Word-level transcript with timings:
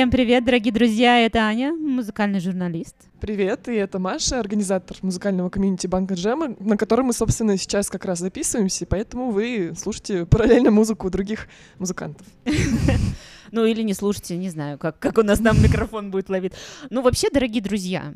Всем 0.00 0.10
привет, 0.10 0.46
дорогие 0.46 0.72
друзья, 0.72 1.18
это 1.18 1.40
Аня, 1.40 1.74
музыкальный 1.74 2.40
журналист. 2.40 2.96
Привет, 3.20 3.68
и 3.68 3.74
это 3.74 3.98
Маша, 3.98 4.40
организатор 4.40 4.96
музыкального 5.02 5.50
комьюнити 5.50 5.86
Банка 5.88 6.14
Джема, 6.14 6.56
на 6.58 6.78
котором 6.78 7.08
мы, 7.08 7.12
собственно, 7.12 7.58
сейчас 7.58 7.90
как 7.90 8.06
раз 8.06 8.20
записываемся, 8.20 8.86
поэтому 8.86 9.30
вы 9.30 9.74
слушаете 9.76 10.24
параллельно 10.24 10.70
музыку 10.70 11.10
других 11.10 11.48
музыкантов. 11.78 12.26
Ну 13.52 13.64
или 13.64 13.82
не 13.82 13.94
слушайте, 13.94 14.36
не 14.36 14.48
знаю, 14.48 14.78
как, 14.78 15.00
как 15.00 15.18
у 15.18 15.22
нас 15.22 15.40
там 15.40 15.60
микрофон 15.60 16.12
будет 16.12 16.28
ловить. 16.28 16.52
Ну 16.88 17.02
вообще, 17.02 17.30
дорогие 17.30 17.60
друзья, 17.60 18.14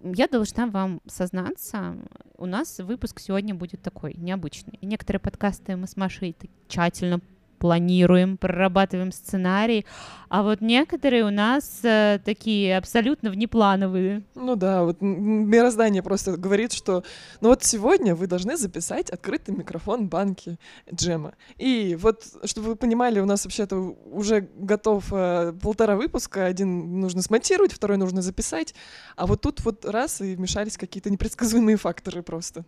я 0.00 0.28
должна 0.28 0.68
вам 0.68 1.02
сознаться, 1.08 1.96
у 2.38 2.46
нас 2.46 2.78
выпуск 2.78 3.18
сегодня 3.18 3.52
будет 3.52 3.82
такой 3.82 4.14
необычный. 4.14 4.78
Некоторые 4.80 5.20
подкасты 5.20 5.74
мы 5.74 5.88
с 5.88 5.96
Машей 5.96 6.36
тщательно 6.68 7.20
планируем, 7.58 8.36
прорабатываем 8.36 9.12
сценарий, 9.12 9.84
а 10.28 10.42
вот 10.42 10.60
некоторые 10.60 11.24
у 11.24 11.30
нас 11.30 11.80
э, 11.82 12.18
такие 12.24 12.76
абсолютно 12.76 13.30
внеплановые. 13.30 14.22
Ну 14.34 14.56
да, 14.56 14.82
вот 14.82 14.98
мироздание 15.00 16.02
просто 16.02 16.36
говорит, 16.36 16.72
что 16.72 17.04
ну 17.40 17.48
вот 17.50 17.62
сегодня 17.62 18.14
вы 18.14 18.26
должны 18.26 18.56
записать 18.56 19.10
открытый 19.10 19.54
микрофон 19.54 20.08
банки 20.08 20.58
джема. 20.92 21.34
И 21.56 21.96
вот, 22.00 22.24
чтобы 22.44 22.68
вы 22.68 22.76
понимали, 22.76 23.20
у 23.20 23.26
нас 23.26 23.44
вообще-то 23.44 23.76
уже 23.76 24.48
готов 24.56 25.04
э, 25.12 25.52
полтора 25.62 25.96
выпуска, 25.96 26.46
один 26.46 27.00
нужно 27.00 27.22
смонтировать, 27.22 27.72
второй 27.72 27.96
нужно 27.96 28.22
записать, 28.22 28.74
а 29.16 29.26
вот 29.26 29.40
тут 29.40 29.64
вот 29.64 29.84
раз 29.84 30.20
и 30.20 30.34
вмешались 30.34 30.76
какие-то 30.76 31.10
непредсказуемые 31.10 31.76
факторы 31.76 32.22
просто. 32.22 32.64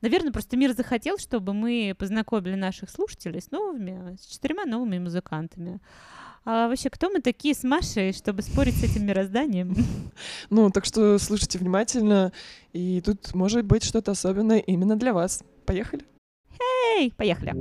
Наверное, 0.00 0.32
просто 0.32 0.56
мир 0.56 0.72
захотел, 0.72 1.18
чтобы 1.18 1.54
мы 1.54 1.94
познакомили 1.98 2.54
наших 2.54 2.90
слушателей 2.90 3.40
с 3.40 3.50
новыми, 3.50 4.16
с 4.20 4.26
четырьмя 4.26 4.64
новыми 4.64 4.98
музыкантами. 4.98 5.80
А 6.44 6.68
вообще, 6.68 6.90
кто 6.90 7.08
мы 7.08 7.20
такие 7.20 7.54
с 7.54 7.62
Машей, 7.62 8.12
чтобы 8.12 8.42
спорить 8.42 8.74
с 8.74 8.82
этим 8.82 9.06
мирозданием? 9.06 9.74
Ну, 10.50 10.70
так 10.70 10.84
что 10.84 11.18
слушайте 11.18 11.58
внимательно, 11.58 12.32
и 12.72 13.00
тут 13.00 13.34
может 13.34 13.64
быть 13.64 13.84
что-то 13.84 14.10
особенное 14.10 14.58
именно 14.58 14.96
для 14.96 15.12
вас. 15.12 15.42
Поехали? 15.64 16.04
Эй, 16.96 17.12
поехали! 17.16 17.52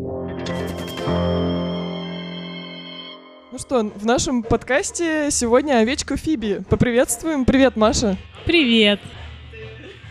Ну 3.51 3.57
что, 3.59 3.83
в 3.83 4.05
нашем 4.05 4.43
подкасте 4.43 5.29
сегодня 5.29 5.79
овечка 5.79 6.17
Фиби. 6.17 6.63
Поприветствуем. 6.69 7.45
Привет, 7.45 7.75
Маша. 7.75 8.17
Привет. 8.45 8.99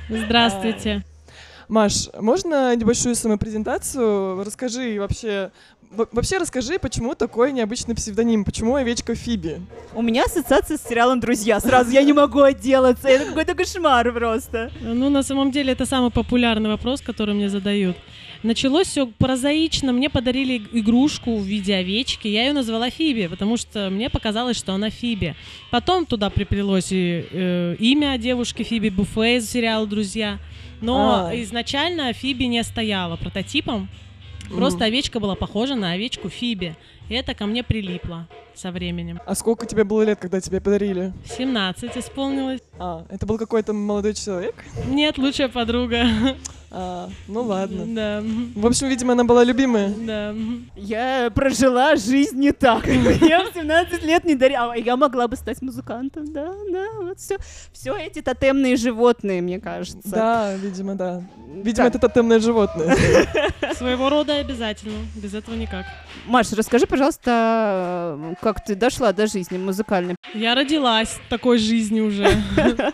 Здравствуйте. 0.08 1.02
Маш, 1.70 2.08
можно 2.18 2.74
небольшую 2.74 3.14
самопрезентацию? 3.14 4.42
Расскажи 4.42 4.98
вообще, 4.98 5.52
вообще 5.92 6.38
расскажи, 6.38 6.80
почему 6.80 7.14
такой 7.14 7.52
необычный 7.52 7.94
псевдоним, 7.94 8.44
почему 8.44 8.74
овечка 8.74 9.14
Фиби? 9.14 9.60
У 9.94 10.02
меня 10.02 10.24
ассоциация 10.24 10.76
с 10.78 10.82
сериалом 10.82 11.20
«Друзья». 11.20 11.60
Сразу 11.60 11.92
я 11.92 12.02
не 12.02 12.12
могу 12.12 12.40
отделаться, 12.40 13.06
это 13.06 13.26
какой-то 13.26 13.54
кошмар 13.54 14.12
просто. 14.12 14.72
Ну, 14.82 15.10
на 15.10 15.22
самом 15.22 15.52
деле, 15.52 15.72
это 15.72 15.86
самый 15.86 16.10
популярный 16.10 16.70
вопрос, 16.70 17.02
который 17.02 17.36
мне 17.36 17.48
задают. 17.48 17.96
Началось 18.42 18.88
все 18.88 19.06
прозаично. 19.06 19.92
Мне 19.92 20.10
подарили 20.10 20.62
игрушку 20.72 21.36
в 21.36 21.44
виде 21.44 21.76
овечки. 21.76 22.26
Я 22.26 22.46
ее 22.46 22.52
назвала 22.52 22.90
Фиби, 22.90 23.28
потому 23.28 23.56
что 23.56 23.90
мне 23.90 24.10
показалось, 24.10 24.56
что 24.56 24.72
она 24.72 24.90
Фиби. 24.90 25.36
Потом 25.70 26.04
туда 26.04 26.30
приплелось 26.30 26.90
и 26.90 27.26
э, 27.30 27.76
имя 27.78 28.18
девушки 28.18 28.64
Фиби 28.64 28.88
Буфе 28.88 29.36
из 29.36 29.48
сериала 29.48 29.86
«Друзья». 29.86 30.40
Но 30.80 31.26
а. 31.28 31.42
изначально 31.42 32.12
Фиби 32.12 32.44
не 32.44 32.62
стояла 32.62 33.16
прототипом. 33.16 33.88
Просто 34.48 34.80
mm. 34.80 34.86
овечка 34.86 35.20
была 35.20 35.34
похожа 35.34 35.74
на 35.76 35.92
овечку 35.92 36.28
Фиби. 36.28 36.74
И 37.10 37.14
это 37.14 37.34
ко 37.34 37.44
мне 37.46 37.64
прилипло 37.64 38.28
со 38.54 38.70
временем. 38.70 39.20
А 39.26 39.34
сколько 39.34 39.66
тебе 39.66 39.82
было 39.82 40.02
лет, 40.02 40.20
когда 40.20 40.40
тебе 40.40 40.60
подарили? 40.60 41.12
17 41.36 41.96
исполнилось. 41.96 42.60
А, 42.78 43.04
это 43.08 43.26
был 43.26 43.36
какой-то 43.36 43.72
молодой 43.72 44.14
человек? 44.14 44.54
Нет, 44.86 45.18
лучшая 45.18 45.48
подруга. 45.48 46.04
А, 46.72 47.08
ну 47.26 47.42
ладно. 47.42 47.84
Да. 47.84 48.22
В 48.54 48.64
общем, 48.64 48.86
видимо, 48.88 49.14
она 49.14 49.24
была 49.24 49.42
любимая. 49.42 49.88
Да. 49.88 50.32
Я 50.76 51.32
прожила 51.34 51.96
жизнь 51.96 52.38
не 52.38 52.52
так. 52.52 52.86
Я 53.20 53.44
в 53.44 53.52
17 53.54 54.04
лет 54.04 54.24
не 54.24 54.36
дарила. 54.36 54.76
Я 54.76 54.96
могла 54.96 55.26
бы 55.26 55.34
стать 55.34 55.60
музыкантом, 55.62 56.32
да, 56.32 56.54
да. 56.70 56.86
Вот 57.00 57.18
все. 57.18 57.38
Все 57.72 57.96
эти 57.96 58.22
тотемные 58.22 58.76
животные, 58.76 59.42
мне 59.42 59.58
кажется. 59.58 60.08
Да, 60.10 60.54
видимо, 60.54 60.94
да. 60.94 61.24
Видимо, 61.48 61.88
это 61.88 61.98
тотемное 61.98 62.38
животное. 62.38 62.96
Своего 63.74 64.08
рода 64.08 64.36
обязательно. 64.36 64.94
Без 65.16 65.34
этого 65.34 65.56
никак. 65.56 65.86
Маша, 66.26 66.54
расскажи, 66.54 66.86
пожалуйста, 66.86 66.99
как 68.40 68.64
ты 68.64 68.74
дошла 68.74 69.12
до 69.12 69.26
жизни 69.26 69.58
музыкальной? 69.58 70.16
Я 70.34 70.54
родилась 70.54 71.18
такой 71.28 71.58
жизни 71.58 72.00
уже. 72.00 72.28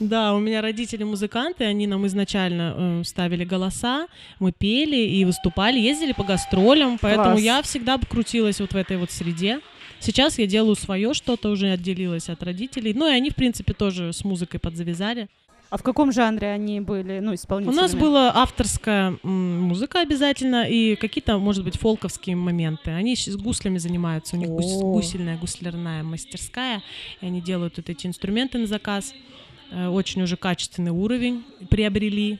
Да, 0.00 0.34
у 0.34 0.40
меня 0.40 0.62
родители 0.62 1.04
музыканты, 1.04 1.64
они 1.64 1.86
нам 1.86 2.06
изначально 2.06 2.74
э, 2.76 3.02
ставили 3.04 3.44
голоса, 3.44 4.06
мы 4.40 4.52
пели 4.52 4.96
и 4.96 5.24
выступали, 5.24 5.78
ездили 5.78 6.12
по 6.12 6.24
гастролям, 6.24 6.98
поэтому 7.00 7.38
я 7.38 7.62
всегда 7.62 7.98
крутилась 7.98 8.60
вот 8.60 8.72
в 8.72 8.76
этой 8.76 8.96
вот 8.96 9.10
среде. 9.10 9.60
Сейчас 10.00 10.38
я 10.38 10.46
делаю 10.46 10.74
свое 10.74 11.14
что-то, 11.14 11.50
уже 11.50 11.70
отделилась 11.70 12.28
от 12.28 12.42
родителей. 12.42 12.92
Ну 12.92 13.08
и 13.08 13.12
они, 13.12 13.30
в 13.30 13.36
принципе, 13.36 13.72
тоже 13.72 14.12
с 14.12 14.24
музыкой 14.24 14.58
подзавязали. 14.58 15.28
А 15.72 15.78
в 15.78 15.82
каком 15.82 16.12
жанре 16.12 16.48
они 16.50 16.80
были, 16.80 17.20
ну, 17.20 17.32
исполнителями? 17.32 17.78
У 17.78 17.80
нас 17.80 17.94
была 17.94 18.30
авторская 18.34 19.16
музыка 19.22 20.02
обязательно 20.02 20.68
и 20.68 20.96
какие-то, 20.96 21.38
может 21.38 21.64
быть, 21.64 21.78
фолковские 21.78 22.36
моменты. 22.36 22.90
Они 22.90 23.16
с 23.16 23.34
гуслями 23.38 23.78
занимаются, 23.78 24.36
у 24.36 24.38
них 24.38 24.50
гус- 24.50 24.82
гусельная, 24.82 25.38
гуслярная 25.38 26.02
мастерская, 26.02 26.82
и 27.22 27.26
они 27.26 27.40
делают 27.40 27.78
вот 27.78 27.88
эти 27.88 28.06
инструменты 28.06 28.58
на 28.58 28.66
заказ. 28.66 29.14
Э, 29.70 29.88
очень 29.88 30.20
уже 30.20 30.36
качественный 30.36 30.90
уровень 30.90 31.42
приобрели. 31.70 32.38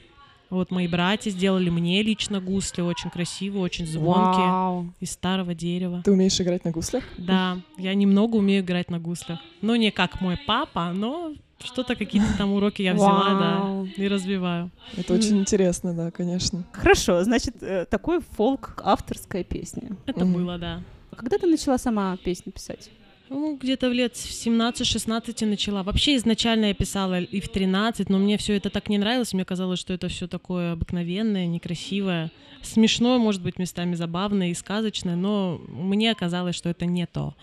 Вот 0.50 0.70
мои 0.70 0.86
братья 0.86 1.30
сделали 1.30 1.70
мне 1.70 2.02
лично 2.02 2.38
гусли, 2.38 2.82
очень 2.82 3.08
красивые, 3.08 3.62
очень 3.62 3.86
звонкие, 3.86 4.46
Вау. 4.46 4.92
из 5.00 5.10
старого 5.10 5.54
дерева. 5.54 6.02
Ты 6.04 6.12
умеешь 6.12 6.38
играть 6.38 6.66
на 6.66 6.70
гуслях? 6.70 7.04
Да, 7.16 7.56
я 7.78 7.94
немного 7.94 8.36
умею 8.36 8.62
играть 8.62 8.90
на 8.90 8.98
гуслях. 8.98 9.38
Ну, 9.62 9.74
не 9.76 9.90
как 9.90 10.20
мой 10.20 10.36
папа, 10.46 10.92
но 10.94 11.32
что-то, 11.64 11.96
какие-то 11.96 12.28
там 12.38 12.52
уроки 12.52 12.82
я 12.82 12.94
взяла, 12.94 13.86
да, 13.96 14.02
и 14.02 14.08
развиваю. 14.08 14.70
Это 14.96 15.14
очень 15.14 15.38
интересно, 15.38 15.94
да, 15.94 16.10
конечно. 16.10 16.64
Хорошо, 16.72 17.22
значит, 17.24 17.62
э, 17.62 17.86
такой 17.86 18.20
фолк 18.36 18.80
авторская 18.84 19.44
песня. 19.44 19.96
Это 20.06 20.24
было, 20.24 20.58
да. 20.58 20.82
Когда 21.16 21.38
ты 21.38 21.46
начала 21.46 21.78
сама 21.78 22.16
песни 22.16 22.50
писать? 22.50 22.90
Ну, 23.28 23.56
где-то 23.56 23.88
в 23.88 23.92
лет 23.92 24.12
17-16 24.14 25.46
начала. 25.46 25.82
Вообще 25.82 26.16
изначально 26.16 26.66
я 26.66 26.74
писала 26.74 27.18
и 27.20 27.40
в 27.40 27.48
13, 27.48 28.10
но 28.10 28.18
мне 28.18 28.36
все 28.36 28.56
это 28.56 28.68
так 28.68 28.90
не 28.90 28.98
нравилось. 28.98 29.32
Мне 29.32 29.46
казалось, 29.46 29.78
что 29.78 29.94
это 29.94 30.08
все 30.08 30.28
такое 30.28 30.72
обыкновенное, 30.72 31.46
некрасивое, 31.46 32.30
смешное, 32.60 33.16
может 33.16 33.42
быть, 33.42 33.58
местами 33.58 33.94
забавное 33.94 34.50
и 34.50 34.54
сказочное, 34.54 35.16
но 35.16 35.58
мне 35.68 36.14
казалось, 36.14 36.56
что 36.56 36.68
это 36.68 36.84
не 36.84 37.06
то. 37.06 37.34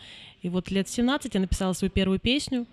И 0.43 0.49
вот 0.49 0.69
лет 0.69 0.87
17 0.87 1.33
я 1.33 1.39
написала 1.39 1.73
свою 1.73 1.91
первую 1.91 2.19
песню, 2.19 2.67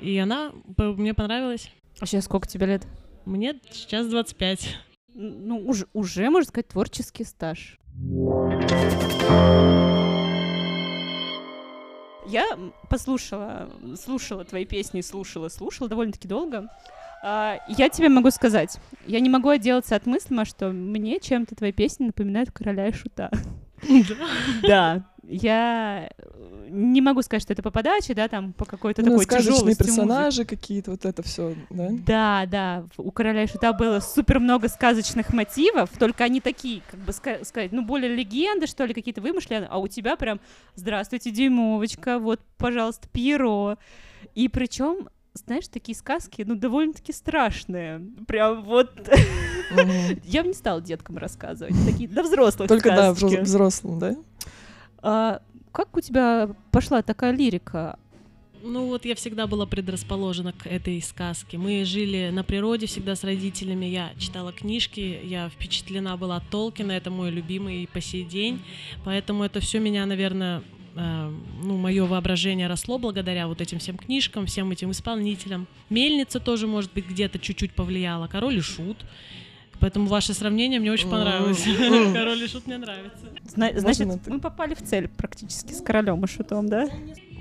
и 0.00 0.18
она 0.18 0.52
мне 0.76 1.14
понравилась. 1.14 1.70
А 2.00 2.06
сейчас 2.06 2.24
сколько 2.24 2.48
тебе 2.48 2.66
лет? 2.66 2.86
Мне 3.24 3.60
сейчас 3.70 4.06
25. 4.08 4.76
Ну, 5.14 5.58
уже, 5.66 5.86
уже 5.92 6.30
можно 6.30 6.48
сказать, 6.48 6.68
творческий 6.68 7.24
стаж. 7.24 7.78
Я 12.26 12.46
послушала, 12.88 13.70
слушала 14.00 14.44
твои 14.44 14.64
песни, 14.64 15.00
слушала, 15.00 15.48
слушала 15.48 15.88
довольно-таки 15.88 16.28
долго. 16.28 16.68
А, 17.22 17.58
я 17.68 17.88
тебе 17.88 18.08
могу 18.08 18.30
сказать, 18.30 18.78
я 19.06 19.20
не 19.20 19.28
могу 19.28 19.48
отделаться 19.48 19.96
от 19.96 20.06
мысли, 20.06 20.44
что 20.44 20.70
мне 20.70 21.18
чем-то 21.20 21.54
твои 21.56 21.72
песни 21.72 22.06
напоминают 22.06 22.50
короля 22.50 22.88
и 22.88 22.92
шута. 22.92 23.30
Да, 24.62 25.09
я 25.30 26.10
не 26.68 27.00
могу 27.00 27.22
сказать, 27.22 27.42
что 27.42 27.52
это 27.52 27.62
по 27.62 27.70
подаче, 27.70 28.14
да, 28.14 28.28
там 28.28 28.52
по 28.52 28.64
какой-то 28.64 29.02
ну, 29.02 29.10
такой 29.10 29.24
сказочные 29.24 29.76
персонажи 29.76 30.44
какие-то, 30.44 30.92
вот 30.92 31.04
это 31.04 31.22
все, 31.22 31.54
да? 31.70 31.88
Да, 31.90 32.46
да. 32.46 32.84
У 32.96 33.10
короля 33.10 33.46
шута 33.46 33.72
было 33.72 34.00
супер 34.00 34.40
много 34.40 34.68
сказочных 34.68 35.32
мотивов, 35.32 35.90
только 35.98 36.24
они 36.24 36.40
такие, 36.40 36.82
как 36.90 37.00
бы 37.00 37.12
сказать, 37.12 37.72
ну 37.72 37.82
более 37.82 38.14
легенды 38.14 38.66
что 38.66 38.84
ли 38.84 38.94
какие-то 38.94 39.20
вымышленные, 39.20 39.68
а 39.70 39.78
у 39.78 39.88
тебя 39.88 40.16
прям 40.16 40.40
здравствуйте 40.74 41.30
дюймовочка, 41.30 42.18
вот, 42.18 42.40
пожалуйста, 42.56 43.08
Пьеро, 43.12 43.78
и 44.34 44.48
причем 44.48 45.08
знаешь, 45.34 45.68
такие 45.68 45.96
сказки, 45.96 46.42
ну, 46.46 46.56
довольно-таки 46.56 47.12
страшные. 47.12 48.00
Прям 48.26 48.64
вот... 48.64 48.90
Я 50.24 50.42
бы 50.42 50.48
не 50.48 50.54
стала 50.54 50.80
деткам 50.80 51.18
рассказывать. 51.18 51.74
Такие, 51.86 52.08
да, 52.08 52.24
взрослых 52.24 52.68
Только, 52.68 52.88
да, 52.90 53.12
взрослым, 53.12 54.00
да? 54.00 54.16
А, 55.02 55.40
как 55.72 55.96
у 55.96 56.00
тебя 56.00 56.50
пошла 56.70 57.02
такая 57.02 57.32
лирика? 57.32 57.98
Ну 58.62 58.86
вот 58.86 59.06
я 59.06 59.14
всегда 59.14 59.46
была 59.46 59.64
предрасположена 59.64 60.52
к 60.52 60.66
этой 60.66 61.00
сказке. 61.00 61.56
Мы 61.56 61.84
жили 61.84 62.30
на 62.30 62.44
природе 62.44 62.86
всегда 62.86 63.16
с 63.16 63.24
родителями. 63.24 63.86
Я 63.86 64.12
читала 64.18 64.52
книжки, 64.52 65.20
я 65.24 65.48
впечатлена 65.48 66.16
была 66.16 66.36
от 66.36 66.48
Толкина, 66.50 66.92
это 66.92 67.10
мой 67.10 67.30
любимый 67.30 67.88
по 67.90 68.00
сей 68.02 68.24
день. 68.24 68.60
Поэтому 69.04 69.44
это 69.44 69.60
все 69.60 69.78
меня, 69.78 70.04
наверное, 70.04 70.62
э, 70.94 71.32
ну, 71.62 71.78
мое 71.78 72.04
воображение 72.04 72.66
росло 72.66 72.98
благодаря 72.98 73.48
вот 73.48 73.62
этим 73.62 73.78
всем 73.78 73.96
книжкам, 73.96 74.44
всем 74.44 74.70
этим 74.70 74.90
исполнителям. 74.90 75.66
Мельница 75.88 76.38
тоже, 76.38 76.66
может 76.66 76.92
быть, 76.92 77.06
где-то 77.08 77.38
чуть-чуть 77.38 77.72
повлияла. 77.72 78.26
Король 78.26 78.58
и 78.58 78.60
шут. 78.60 78.98
Поэтому 79.80 80.06
ваше 80.06 80.34
сравнение 80.34 80.78
мне 80.78 80.92
очень 80.92 81.08
понравилось. 81.10 81.64
Король 82.14 82.42
и 82.42 82.46
шут 82.46 82.66
мне 82.66 82.76
нравится. 82.78 83.26
Зна- 83.46 83.66
Можно 83.72 83.80
Значит, 83.80 84.26
мы 84.26 84.38
попали 84.40 84.74
в 84.74 84.82
цель 84.82 85.08
практически 85.08 85.72
с 85.72 85.80
королем 85.80 86.22
и 86.24 86.28
шутом, 86.28 86.68
да? 86.68 86.88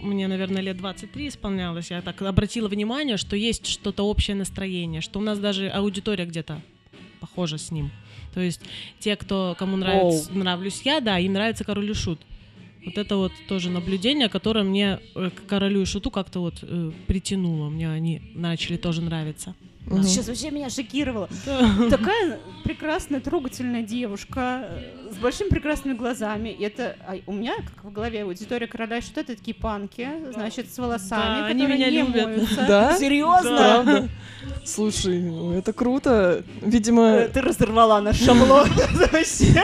Мне, 0.02 0.28
наверное, 0.28 0.62
лет 0.62 0.78
23 0.78 1.28
исполнялось. 1.28 1.92
Я 1.92 2.02
так 2.02 2.22
обратила 2.22 2.70
внимание, 2.70 3.18
что 3.18 3.36
есть 3.36 3.68
что-то 3.68 4.04
общее 4.04 4.36
настроение, 4.36 5.02
что 5.02 5.20
у 5.20 5.22
нас 5.22 5.38
даже 5.40 5.68
аудитория 5.68 6.26
где-то 6.26 6.62
похожа 7.20 7.58
с 7.58 7.72
ним. 7.72 7.92
То 8.34 8.40
есть 8.40 8.62
те, 9.00 9.16
кто 9.18 9.56
кому 9.60 9.76
нравится, 9.76 10.32
нравлюсь 10.32 10.82
я, 10.86 11.02
да, 11.02 11.20
им 11.20 11.34
нравится 11.34 11.66
король 11.66 11.90
и 11.92 11.94
шут. 11.94 12.22
Вот 12.86 12.98
это 12.98 13.18
вот 13.18 13.32
тоже 13.48 13.70
наблюдение, 13.70 14.30
которое 14.30 14.64
мне 14.64 15.00
э, 15.16 15.30
к 15.30 15.48
королю 15.48 15.82
и 15.82 15.86
шуту 15.86 16.12
как-то 16.12 16.40
вот 16.40 16.56
э, 16.62 16.92
притянуло. 17.08 17.70
Мне 17.70 17.90
они 17.90 18.22
начали 18.36 18.78
тоже 18.78 19.02
нравиться. 19.02 19.54
Мгм. 19.86 20.04
Сейчас 20.04 20.28
вообще 20.28 20.52
меня 20.52 20.70
шокировало. 20.70 21.28
Такая 21.90 22.40
прекрасная, 22.64 23.20
трогательная 23.20 23.82
девушка 23.82 24.68
э, 24.70 25.14
с 25.14 25.18
большими 25.18 25.50
прекрасными 25.50 25.96
глазами. 25.96 26.50
И 26.50 26.64
это 26.64 26.96
а 27.08 27.18
у 27.26 27.34
меня, 27.34 27.56
как 27.56 27.84
в 27.86 27.92
голове, 27.92 28.24
аудитория 28.24 28.68
короля 28.68 28.98
и 28.98 29.02
шута, 29.02 29.22
это 29.22 29.36
такие 29.36 29.56
панки, 29.56 30.08
значит, 30.34 30.72
с 30.72 30.78
волосами, 30.78 31.40
Да, 31.42 31.46
они 31.48 31.64
которые 31.64 31.78
меня 31.78 31.90
не 31.90 32.08
любят. 32.08 32.26
моются. 32.28 32.66
Да? 32.68 32.98
Серьезно? 32.98 33.58
Правда? 33.58 34.10
Слушай, 34.64 35.22
ну 35.22 35.54
это 35.54 35.74
круто. 35.74 36.44
Видимо, 36.62 37.28
Ты 37.34 37.42
разорвала 37.42 38.00
наш 38.02 38.18
шаблон. 38.22 38.70
Вообще. 39.12 39.64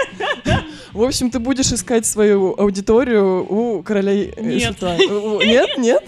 В 0.95 1.03
общем, 1.03 1.30
ты 1.30 1.39
будешь 1.39 1.71
искать 1.71 2.06
свою 2.06 2.56
аудиторию 2.57 3.45
у 3.47 3.83
королей 3.83 4.31
э, 4.36 4.42
Нет. 4.42 4.81
Нет, 4.81 5.69
нет? 5.77 6.03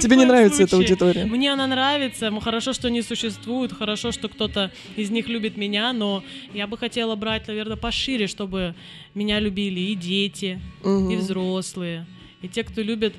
Тебе 0.00 0.16
не 0.16 0.24
нравится 0.24 0.62
эта 0.62 0.76
аудитория? 0.76 1.24
Мне 1.24 1.52
она 1.52 1.66
нравится, 1.66 2.30
хорошо, 2.40 2.72
что 2.72 2.88
они 2.88 3.02
существуют, 3.02 3.72
хорошо, 3.72 4.12
что 4.12 4.28
кто-то 4.28 4.70
из 4.96 5.10
них 5.10 5.28
любит 5.28 5.56
меня, 5.56 5.92
но 5.92 6.22
я 6.54 6.66
бы 6.66 6.78
хотела 6.78 7.16
брать, 7.16 7.48
наверное, 7.48 7.76
пошире, 7.76 8.28
чтобы 8.28 8.74
меня 9.14 9.40
любили 9.40 9.80
и 9.80 9.94
дети, 9.96 10.60
и 10.84 11.16
взрослые, 11.16 12.06
и 12.40 12.48
те, 12.48 12.62
кто 12.62 12.82
любит 12.82 13.14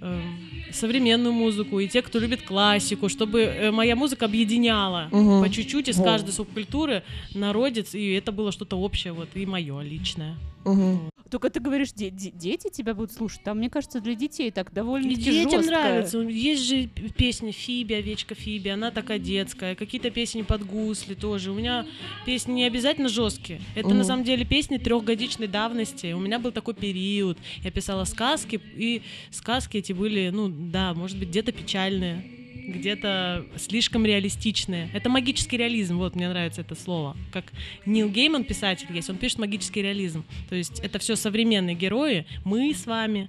эм, 0.00 0.53
современную 0.72 1.32
музыку, 1.32 1.78
и 1.80 1.88
те, 1.88 2.02
кто 2.02 2.18
любит 2.18 2.42
классику, 2.42 3.08
чтобы 3.08 3.40
э, 3.42 3.70
моя 3.70 3.96
музыка 3.96 4.24
объединяла 4.26 5.08
Мгм. 5.12 5.42
по 5.42 5.48
чуть-чуть 5.50 5.88
из 5.88 5.96
каждой 5.96 6.32
субкультуры 6.32 7.02
народец, 7.34 7.94
и 7.94 8.12
это 8.12 8.32
было 8.32 8.52
что-то 8.52 8.76
общее, 8.76 9.12
вот, 9.12 9.28
и 9.34 9.46
мое 9.46 9.80
личное. 9.82 10.36
Мгм. 10.64 11.10
Только 11.30 11.50
ты 11.50 11.58
говоришь, 11.60 11.92
де- 11.92 12.10
де- 12.10 12.30
дети 12.30 12.70
тебя 12.70 12.94
будут 12.94 13.12
слушать. 13.12 13.42
Там, 13.42 13.58
мне 13.58 13.68
кажется, 13.68 14.00
для 14.00 14.14
детей 14.14 14.50
так 14.50 14.72
довольно 14.72 15.08
И 15.10 15.14
детям 15.16 15.62
жестко. 15.62 15.66
нравится. 15.66 16.18
Есть 16.20 16.62
же 16.64 16.88
п- 16.88 17.08
песня 17.08 17.50
Фиби, 17.52 17.92
овечка 17.94 18.34
Фиби, 18.34 18.68
она 18.68 18.90
такая 18.90 19.18
детская. 19.18 19.74
Какие-то 19.74 20.10
песни 20.10 20.42
под 20.42 20.64
гусли 20.64 21.14
тоже. 21.14 21.50
У 21.50 21.54
меня 21.54 21.84
песни 22.24 22.52
не 22.52 22.64
обязательно 22.64 23.08
жесткие. 23.08 23.60
Это 23.74 23.88
на 23.88 23.94
Мгм. 23.96 24.04
самом 24.04 24.24
деле 24.24 24.44
песни 24.44 24.76
трехгодичной 24.78 25.48
давности. 25.48 26.12
У 26.12 26.20
меня 26.20 26.38
был 26.38 26.52
такой 26.52 26.74
период. 26.74 27.36
Я 27.64 27.70
писала 27.70 28.04
сказки, 28.04 28.60
и 28.76 29.02
сказки 29.30 29.78
эти 29.78 29.92
были, 29.92 30.30
ну 30.32 30.48
да, 30.54 30.94
может 30.94 31.18
быть, 31.18 31.28
где-то 31.28 31.52
печальные 31.52 32.22
где-то 32.66 33.44
слишком 33.56 34.06
реалистичные. 34.06 34.88
Это 34.94 35.10
магический 35.10 35.58
реализм, 35.58 35.98
вот 35.98 36.14
мне 36.16 36.30
нравится 36.30 36.62
это 36.62 36.74
слово. 36.74 37.14
Как 37.30 37.44
Нил 37.84 38.08
Гейман, 38.08 38.42
писатель 38.44 38.86
есть, 38.90 39.10
он 39.10 39.16
пишет 39.18 39.38
магический 39.38 39.82
реализм. 39.82 40.24
То 40.48 40.54
есть 40.54 40.80
это 40.80 40.98
все 40.98 41.14
современные 41.14 41.74
герои, 41.74 42.24
мы 42.44 42.72
с 42.72 42.86
вами, 42.86 43.28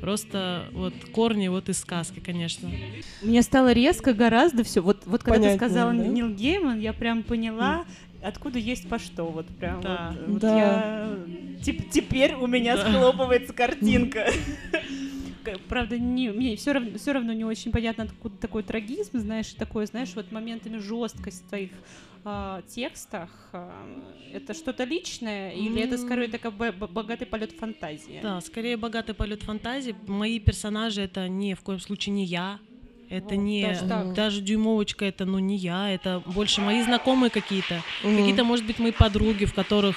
Просто 0.00 0.66
вот 0.72 0.92
корни 1.12 1.48
вот 1.48 1.70
из 1.70 1.78
сказки, 1.78 2.20
конечно. 2.20 2.70
Мне 3.22 3.40
стало 3.40 3.72
резко 3.72 4.12
гораздо 4.12 4.62
все. 4.62 4.82
Вот, 4.82 4.98
вот 5.06 5.22
когда 5.22 5.38
Понятнее, 5.38 5.58
ты 5.58 5.64
сказала 5.64 5.92
да? 5.94 6.04
Нил 6.06 6.28
Гейман, 6.28 6.78
я 6.80 6.92
прям 6.92 7.22
поняла, 7.22 7.86
откуда 8.22 8.58
есть 8.58 8.88
по 8.90 8.98
что. 8.98 9.24
Вот 9.24 9.46
прям 9.46 9.80
Да. 9.80 10.14
вот, 10.20 10.28
вот 10.28 10.40
Да. 10.42 10.58
я... 10.58 11.16
Теп- 11.62 11.88
теперь 11.90 12.34
у 12.34 12.46
меня 12.46 12.76
Да. 12.76 12.90
схлопывается 12.92 13.54
картинка. 13.54 14.30
Правда, 15.68 15.98
не, 15.98 16.30
мне 16.30 16.56
все 16.56 16.72
равно, 16.72 16.98
все 16.98 17.12
равно 17.12 17.32
не 17.32 17.44
очень 17.44 17.70
понятно, 17.72 18.04
откуда 18.04 18.36
такой 18.38 18.62
трагизм, 18.62 19.18
знаешь, 19.18 19.52
такой, 19.54 19.86
знаешь, 19.86 20.12
вот 20.16 20.30
моментами 20.32 20.78
жесткость 20.78 21.44
в 21.44 21.48
твоих 21.48 21.70
а, 22.24 22.62
текстах. 22.62 23.30
а, 23.52 23.86
это 24.32 24.54
что-то 24.54 24.84
личное 24.84 25.52
или 25.52 25.80
это 25.80 25.96
скорее 25.98 26.28
такой 26.28 26.50
бо- 26.50 26.72
бо- 26.72 26.88
богатый 26.88 27.26
полет 27.26 27.52
фантазии? 27.52 28.20
Да, 28.22 28.40
скорее 28.40 28.76
богатый 28.76 29.14
полет 29.14 29.42
фантазии. 29.42 29.94
Мои 30.06 30.38
персонажи 30.40 31.02
это 31.02 31.28
ни 31.28 31.54
в 31.54 31.60
коем 31.60 31.80
случае 31.80 32.14
не 32.14 32.24
я. 32.24 32.58
Это 33.08 33.36
Вот, 33.36 33.42
не 33.42 33.62
даже 33.62 33.86
так. 33.86 34.14
даже 34.14 34.40
дюймовочка, 34.40 35.04
это 35.04 35.24
ну 35.26 35.38
не 35.38 35.56
я, 35.56 35.90
это 35.90 36.22
больше 36.26 36.60
мои 36.60 36.82
знакомые 36.82 37.30
какие-то, 37.30 37.80
Мгм. 38.02 38.16
какие-то, 38.18 38.42
может 38.42 38.66
быть, 38.66 38.80
мои 38.80 38.90
подруги, 38.90 39.44
в 39.44 39.54
которых, 39.54 39.96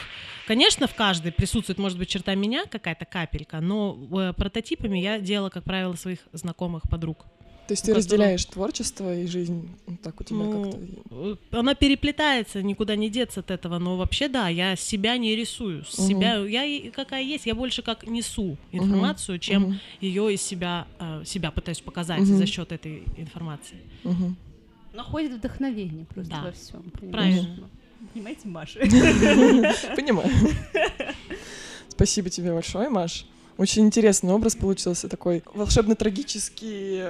конечно, 0.50 0.88
в 0.88 0.96
каждой 0.96 1.31
присутствует, 1.31 1.78
может 1.80 1.98
быть, 2.00 2.10
черта 2.10 2.34
меня 2.36 2.66
какая-то 2.66 3.06
капелька, 3.06 3.62
но 3.62 3.98
э, 4.12 4.34
прототипами 4.34 4.98
я 5.00 5.19
делала, 5.19 5.50
как 5.50 5.63
правило, 5.63 5.94
своих 5.96 6.19
знакомых 6.34 6.81
подруг. 6.90 7.18
То 7.68 7.74
есть 7.74 7.84
ты 7.86 7.92
которого- 7.92 7.98
разделяешь 7.98 8.46
творчество 8.46 9.16
и 9.16 9.28
жизнь 9.28 9.69
вот 9.86 10.01
так 10.01 10.19
у 10.19 10.24
тебя 10.24 10.38
Ну, 10.40 10.63
как-то. 10.72 10.80
э, 11.12 11.36
Она 11.60 11.75
переплетается, 11.75 12.63
никуда 12.63 12.96
не 12.96 13.10
деться 13.12 13.42
от 13.42 13.51
этого. 13.51 13.78
Но 13.78 13.96
вообще, 13.96 14.28
да, 14.28 14.50
я 14.50 14.75
себя 14.75 15.18
не 15.18 15.36
рисую. 15.36 15.84
Мгм. 15.98 16.07
себя 16.07 16.36
я 16.48 16.92
какая 16.92 17.22
есть, 17.22 17.45
я 17.45 17.54
больше 17.54 17.84
как 17.84 18.07
несу 18.07 18.57
информацию, 18.72 19.38
чем 19.38 19.62
Мгм. 19.62 19.80
ее 20.02 20.33
из 20.33 20.42
себя, 20.42 20.88
э, 21.00 21.21
себя 21.26 21.52
пытаюсь 21.52 21.81
показать 21.81 22.21
Мгм. 22.21 22.38
за 22.38 22.45
счет 22.47 22.71
этой 22.71 23.04
информации. 23.18 23.78
Мгм. 24.04 24.35
Находит 24.94 25.33
вдохновение 25.33 26.06
просто 26.06 26.31
Да. 26.31 26.42
во 26.45 26.52
всем. 26.52 26.81
Правильно. 27.12 27.69
Понимаете, 28.14 28.48
Маша? 28.48 28.80
Понимаю. 29.96 30.30
Спасибо 31.90 32.30
тебе 32.30 32.54
большое, 32.54 32.90
Маш. 32.90 33.26
Очень 33.58 33.86
интересный 33.88 34.32
образ 34.32 34.56
получился 34.56 35.10
такой 35.10 35.44
волшебно-трагический, 35.54 37.02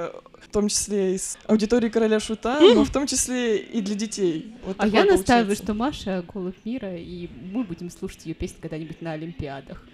в 0.42 0.50
том 0.52 0.68
числе 0.68 1.14
и 1.14 1.18
с 1.20 1.38
аудиторией 1.46 1.92
короля 1.92 2.20
шута, 2.20 2.60
но 2.60 2.84
в 2.84 2.90
том 2.92 3.06
числе 3.06 3.58
и 3.58 3.82
для 3.82 3.94
детей. 3.94 4.56
Вот 4.66 4.76
А 4.80 4.88
я 4.88 5.06
настаиваю, 5.06 5.46
получается. 5.56 5.64
что 5.64 5.74
Маша 5.76 6.26
голубь 6.34 6.56
мира, 6.66 6.96
и 6.98 7.30
мы 7.52 7.64
будем 7.64 7.92
слушать 7.92 8.26
ее 8.26 8.34
песни 8.34 8.58
когда-нибудь 8.62 9.00
на 9.02 9.12
Олимпиадах. 9.14 9.84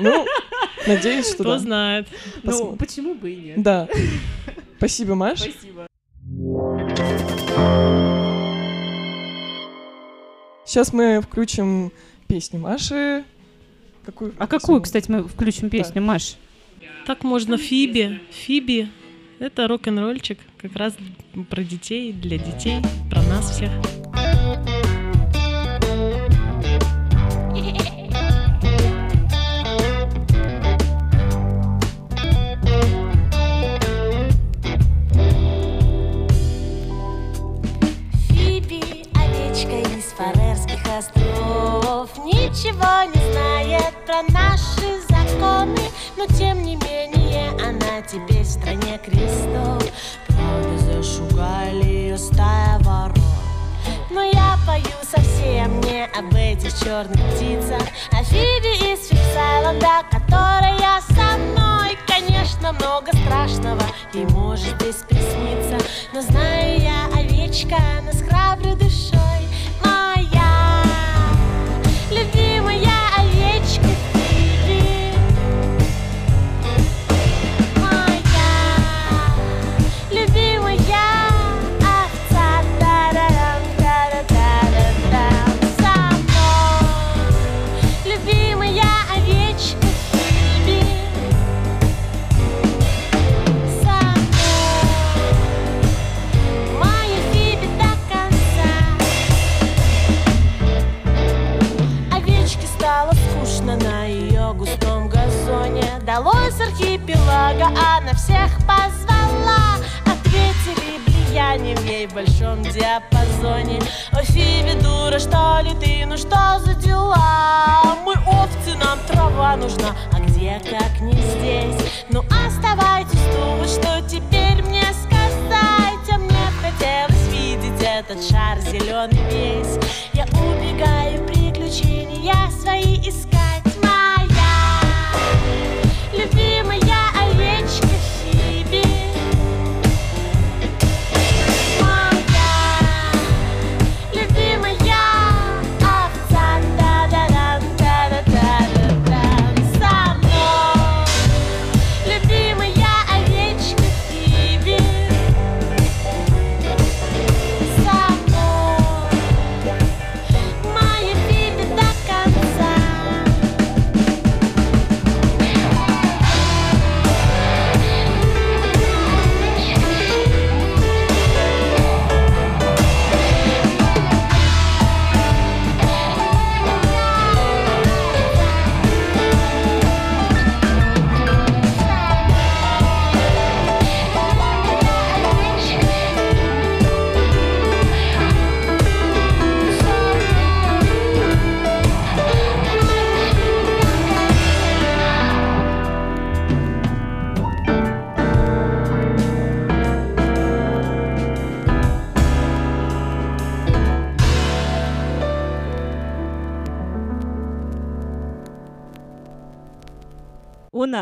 Ну, 0.00 0.24
надеюсь, 0.86 1.26
что 1.26 1.42
Кто 1.42 1.54
да. 1.54 1.58
знает. 1.58 2.06
Ну, 2.44 2.50
Посмотрим. 2.52 2.78
почему 2.78 3.14
бы 3.14 3.32
и 3.32 3.36
нет? 3.36 3.62
Да. 3.62 3.88
Спасибо, 4.76 5.14
Маш. 5.16 5.40
Спасибо. 5.40 5.88
Сейчас 10.68 10.92
мы 10.92 11.22
включим 11.22 11.92
песню 12.26 12.60
Маши. 12.60 13.24
Какую? 14.04 14.34
А 14.36 14.46
какую, 14.46 14.82
кстати, 14.82 15.10
мы 15.10 15.22
включим 15.22 15.70
песню, 15.70 16.02
Маш? 16.02 16.36
Так 17.06 17.24
можно 17.24 17.56
Фиби. 17.56 18.20
Фиби. 18.30 18.90
Это 19.38 19.66
рок-н-ролльчик, 19.66 20.38
как 20.58 20.76
раз 20.76 20.94
про 21.48 21.64
детей, 21.64 22.12
для 22.12 22.36
детей, 22.36 22.82
про 23.08 23.22
нас 23.22 23.50
всех. 23.50 23.70
Островов 40.98 42.10
Ничего 42.24 43.04
не 43.04 43.32
знает 43.32 43.94
про 44.04 44.22
наши 44.32 45.00
законы 45.08 45.78
Но 46.16 46.26
тем 46.26 46.60
не 46.64 46.74
менее 46.74 47.50
она 47.50 48.02
теперь 48.02 48.42
в 48.42 48.48
стране 48.48 48.98
крестов. 48.98 49.80
Правда 50.26 50.78
зашугали 50.78 51.84
ее 51.84 52.18
стая 52.18 52.80
ворон. 52.80 53.14
Но 54.10 54.22
я 54.22 54.58
пою 54.66 54.84
совсем 55.02 55.80
не 55.82 56.04
об 56.06 56.34
этих 56.34 56.76
черных 56.80 57.20
птицах. 57.30 57.82
А 58.10 58.24
Фиби 58.24 58.92
из 58.92 59.06
Фиксайленда, 59.06 60.02
которая 60.10 61.00
со 61.02 61.38
мной 61.38 61.96
Конечно, 62.08 62.72
много 62.72 63.16
страшного 63.24 63.82
ей 64.12 64.26
может 64.30 64.74
здесь 64.80 65.04
присниться. 65.08 65.78
Но 66.12 66.22
знаю 66.22 66.80
я, 66.80 67.06
овечка, 67.14 67.76
она 68.00 68.12
с 68.12 68.20
храброй 68.22 68.74
душой 68.74 69.37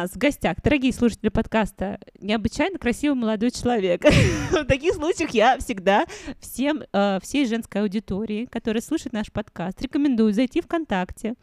нас 0.06 0.12
в 0.12 0.18
гостях, 0.18 0.58
дорогие 0.62 0.92
слушатели 0.92 1.30
подкаста, 1.30 1.98
необычайно 2.20 2.78
красивый 2.78 3.18
молодой 3.18 3.50
человек. 3.50 4.04
В 4.52 4.64
таких 4.64 4.94
случаях 4.94 5.30
я 5.30 5.58
всегда 5.58 6.06
всем, 6.38 6.84
э, 6.92 7.18
всей 7.20 7.44
женской 7.44 7.82
аудитории, 7.82 8.46
которая 8.46 8.80
слушает 8.82 9.12
наш 9.12 9.32
подкаст, 9.32 9.82
рекомендую 9.82 10.32
зайти 10.32 10.60
ВКонтакте 10.60 11.34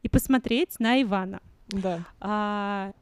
и 0.00 0.08
посмотреть 0.08 0.80
на 0.80 1.02
Ивана. 1.02 1.40
Да. 1.68 2.00
А, 2.20 2.92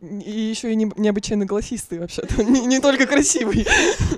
И 0.00 0.30
еще 0.30 0.72
и 0.72 0.76
не- 0.76 0.90
необычайно 0.96 1.44
голосистый 1.44 1.98
вообще-то. 1.98 2.42
Не, 2.44 2.64
не 2.64 2.80
только 2.80 3.06
красивый. 3.06 3.66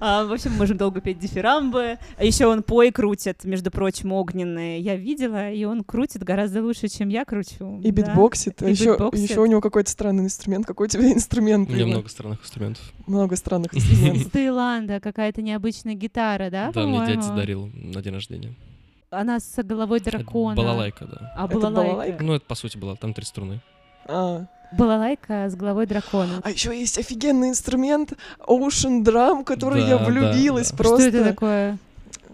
а, 0.01 0.25
в 0.25 0.33
общем, 0.33 0.53
можем 0.53 0.77
долго 0.77 1.01
петь 1.01 1.19
дифирамбы. 1.19 1.99
А 2.17 2.25
еще 2.25 2.47
он 2.47 2.63
пой 2.63 2.93
крутит, 2.93 3.45
между 3.45 3.73
прочим, 3.73 4.13
огненные. 4.13 4.81
Я 4.81 4.95
видела, 4.95 5.51
и 5.51 5.65
он 5.65 5.83
крутит 5.83 6.23
гораздо 6.23 6.63
лучше, 6.63 6.87
чем 6.87 7.09
я 7.09 7.25
кручу. 7.25 7.81
И 7.83 7.91
да. 7.91 8.03
битбоксит. 8.03 8.63
А 8.63 8.69
еще, 8.69 8.93
битбоксит. 8.93 9.29
еще 9.29 9.41
у 9.41 9.47
него 9.47 9.61
какой-то 9.61 9.91
странный 9.91 10.25
инструмент. 10.25 10.67
Какой 10.67 10.87
у 10.87 10.91
тебя 10.91 11.13
инструмент? 11.13 11.69
У 11.69 11.73
меня 11.73 11.87
много 11.87 12.09
странных 12.09 12.43
инструментов. 12.43 12.93
Много 13.09 13.35
странных 13.35 13.75
Из 13.75 13.91
инструментов. 13.91 14.31
Таиланда 14.31 15.01
какая-то 15.01 15.43
необычная 15.43 15.95
гитара, 15.95 16.49
да? 16.49 16.71
Да, 16.71 16.87
мне 16.87 17.05
дядя 17.07 17.35
дарил 17.35 17.71
на 17.75 18.01
день 18.03 18.15
рождения. 18.15 18.55
Она 19.11 19.41
с 19.41 19.63
головой 19.65 19.99
дракона. 20.01 20.55
Балалайка, 20.57 21.07
да. 21.07 21.33
А 21.37 21.49
балалайка? 21.49 22.23
Ну, 22.23 22.35
это 22.35 22.45
по 22.47 22.55
сути 22.55 22.77
была, 22.77 22.95
там 22.95 23.15
три 23.15 23.25
струны. 23.25 23.61
А. 24.09 24.47
Балалайка 24.73 25.49
с 25.49 25.55
головой 25.55 25.87
дракона. 25.87 26.41
А 26.43 26.51
еще 26.51 26.79
есть 26.79 26.99
офигенный 26.99 27.51
инструмент 27.51 28.13
Ocean 28.41 29.03
Drum, 29.05 29.43
в 29.43 29.45
который 29.45 29.83
я 29.83 29.99
Да, 29.99 29.99
да, 29.99 30.05
влюбилась 30.05 30.71
да. 30.71 30.77
просто. 30.77 31.09
Что 31.09 31.09
это 31.09 31.25
такое? 31.25 31.79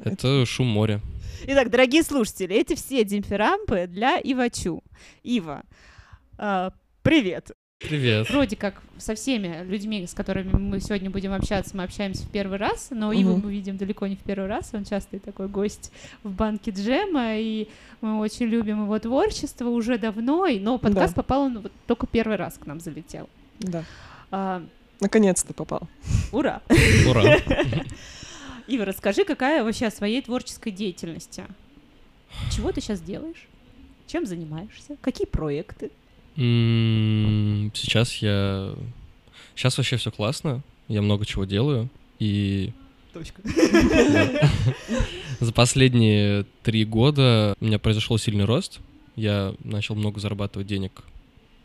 Это 0.04 0.46
шум 0.46 0.68
моря. 0.68 1.00
Итак, 1.44 1.70
дорогие 1.70 2.02
слушатели, 2.02 2.54
эти 2.54 2.74
все 2.74 3.04
димферампы 3.04 3.86
для 3.88 4.18
Ивачу. 4.22 4.82
Ива, 5.22 5.62
а, 6.38 6.72
привет. 7.02 7.50
Привет. 7.82 8.30
Вроде 8.30 8.56
как 8.56 8.80
со 8.98 9.14
всеми 9.14 9.64
людьми, 9.64 10.06
с 10.06 10.14
которыми 10.14 10.52
мы 10.52 10.80
сегодня 10.80 11.10
будем 11.10 11.32
общаться, 11.32 11.76
мы 11.76 11.82
общаемся 11.82 12.24
в 12.24 12.30
первый 12.30 12.58
раз, 12.58 12.88
но 12.90 13.12
Иву 13.12 13.36
Мгм. 13.36 13.46
мы 13.46 13.52
видим 13.52 13.76
далеко 13.76 14.06
не 14.06 14.14
в 14.16 14.20
первый 14.20 14.46
раз, 14.48 14.70
он 14.72 14.84
частый 14.84 15.18
такой 15.18 15.48
гость 15.48 15.90
в 16.22 16.30
банке 16.30 16.70
джема, 16.70 17.36
и 17.36 17.68
мы 18.00 18.18
очень 18.20 18.46
любим 18.46 18.82
его 18.84 18.98
творчество 18.98 19.68
уже 19.68 19.98
давно, 19.98 20.46
и- 20.46 20.60
но 20.60 20.78
подкаст 20.78 21.14
Да. 21.14 21.22
попал, 21.22 21.42
он 21.42 21.58
вот 21.60 21.72
только 21.86 22.06
первый 22.06 22.36
раз 22.36 22.54
к 22.58 22.66
нам 22.66 22.78
залетел. 22.80 23.28
Да. 23.58 23.84
А, 24.30 24.64
Наконец-то 25.00 25.52
попал. 25.52 25.82
ура! 26.30 26.62
Ура. 27.08 27.36
Ива, 28.68 28.84
расскажи, 28.84 29.24
какая 29.24 29.64
вообще 29.64 29.86
о 29.86 29.90
своей 29.90 30.22
творческой 30.22 30.70
деятельности? 30.70 31.44
Чего 32.54 32.70
ты 32.70 32.80
сейчас 32.80 33.00
делаешь? 33.00 33.48
Чем 34.06 34.24
занимаешься? 34.24 34.96
Какие 35.00 35.26
проекты? 35.26 35.90
Сейчас 36.36 38.16
я... 38.16 38.74
Сейчас 39.54 39.76
вообще 39.76 39.96
все 39.96 40.10
классно. 40.10 40.62
Я 40.88 41.02
много 41.02 41.26
чего 41.26 41.44
делаю. 41.44 41.88
И 42.18 42.72
Точка. 43.12 43.42
За 45.40 45.52
последние 45.52 46.46
три 46.62 46.84
года 46.86 47.54
у 47.60 47.64
меня 47.66 47.78
произошел 47.78 48.16
сильный 48.16 48.46
рост. 48.46 48.80
Я 49.16 49.54
начал 49.64 49.94
много 49.94 50.18
зарабатывать 50.18 50.66
денег 50.66 51.02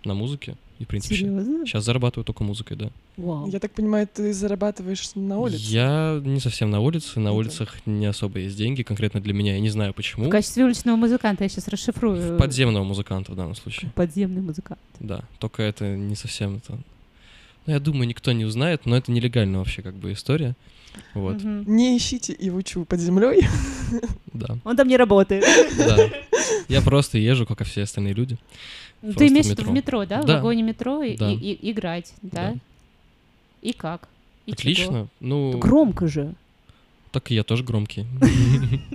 на 0.03 0.13
музыке. 0.13 0.57
И, 0.79 0.86
в 0.86 0.88
принципе, 0.88 1.15
Серьезно? 1.15 1.65
сейчас 1.65 1.86
зарабатываю 1.86 2.24
только 2.24 2.43
музыкой, 2.43 2.77
да. 2.77 2.89
Вау. 3.17 3.50
Я 3.50 3.60
так 3.60 3.72
понимаю, 3.72 4.07
ты 4.12 4.31
зарабатываешь 4.31 5.10
на 5.15 5.39
улице? 5.39 5.57
Я 5.63 6.22
не 6.24 6.39
совсем 6.39 6.69
на 6.69 6.79
улице. 6.81 7.19
На 7.19 7.29
Это- 7.29 7.38
улицах 7.38 7.75
не 7.88 8.05
особо 8.05 8.39
есть 8.39 8.55
деньги, 8.57 8.84
конкретно 8.84 9.19
для 9.19 9.34
меня. 9.34 9.53
Я 9.55 9.60
не 9.60 9.69
знаю 9.69 9.93
почему. 9.93 10.25
В 10.25 10.29
качестве 10.29 10.63
уличного 10.65 10.96
музыканта 10.96 11.43
я 11.43 11.50
сейчас 11.50 11.67
расшифрую. 11.67 12.36
В 12.36 12.38
подземного 12.38 12.84
музыканта 12.84 13.31
в 13.31 13.36
данном 13.36 13.55
случае. 13.55 13.91
Подземный 13.96 14.41
музыкант. 14.41 14.79
Да, 15.00 15.22
только 15.39 15.63
это 15.63 15.96
не 15.96 16.15
совсем 16.15 16.57
это... 16.57 16.77
Ну, 17.67 17.74
я 17.74 17.79
думаю, 17.79 18.07
никто 18.07 18.31
не 18.31 18.45
узнает, 18.45 18.86
но 18.86 18.95
это 18.97 19.12
нелегально 19.12 19.59
вообще 19.59 19.81
как 19.81 19.93
бы 19.95 20.13
история. 20.13 20.55
Вот, 21.13 21.36
Мгм. 21.43 21.63
Не 21.75 21.95
ищите 21.97 22.36
Ивучу 22.39 22.86
под 22.86 23.00
землей. 23.00 23.45
да, 24.33 24.57
Он 24.63 24.75
там 24.75 24.88
не 24.88 24.97
работает. 24.97 25.43
да. 25.77 25.97
Я 26.69 26.81
просто 26.81 27.17
езжу, 27.19 27.45
как 27.45 27.62
и 27.62 27.63
все 27.65 27.83
остальные 27.83 28.13
люди. 28.13 28.38
Ну, 29.03 29.13
Ты 29.13 29.27
имеешь 29.27 29.45
в 29.45 29.50
виду 29.50 29.63
в 29.63 29.71
метро. 29.71 30.01
метро, 30.01 30.05
да? 30.05 30.21
В 30.21 30.25
Да. 30.25 30.36
вагоне 30.38 30.63
метро 30.63 31.03
и, 31.03 31.15
Да. 31.15 31.29
и- 31.31 31.36
и- 31.36 31.71
играть, 31.71 32.13
да? 32.24 32.53
Да. 32.53 32.57
И 33.62 33.74
как? 33.74 34.07
И 34.47 34.51
чего? 34.51 34.53
Отлично. 34.53 35.07
Ну, 35.19 35.57
Громко 35.59 36.07
же. 36.07 36.33
так 37.12 37.29
и 37.31 37.36
я 37.36 37.43
тоже 37.43 37.63
громкий. 37.63 38.05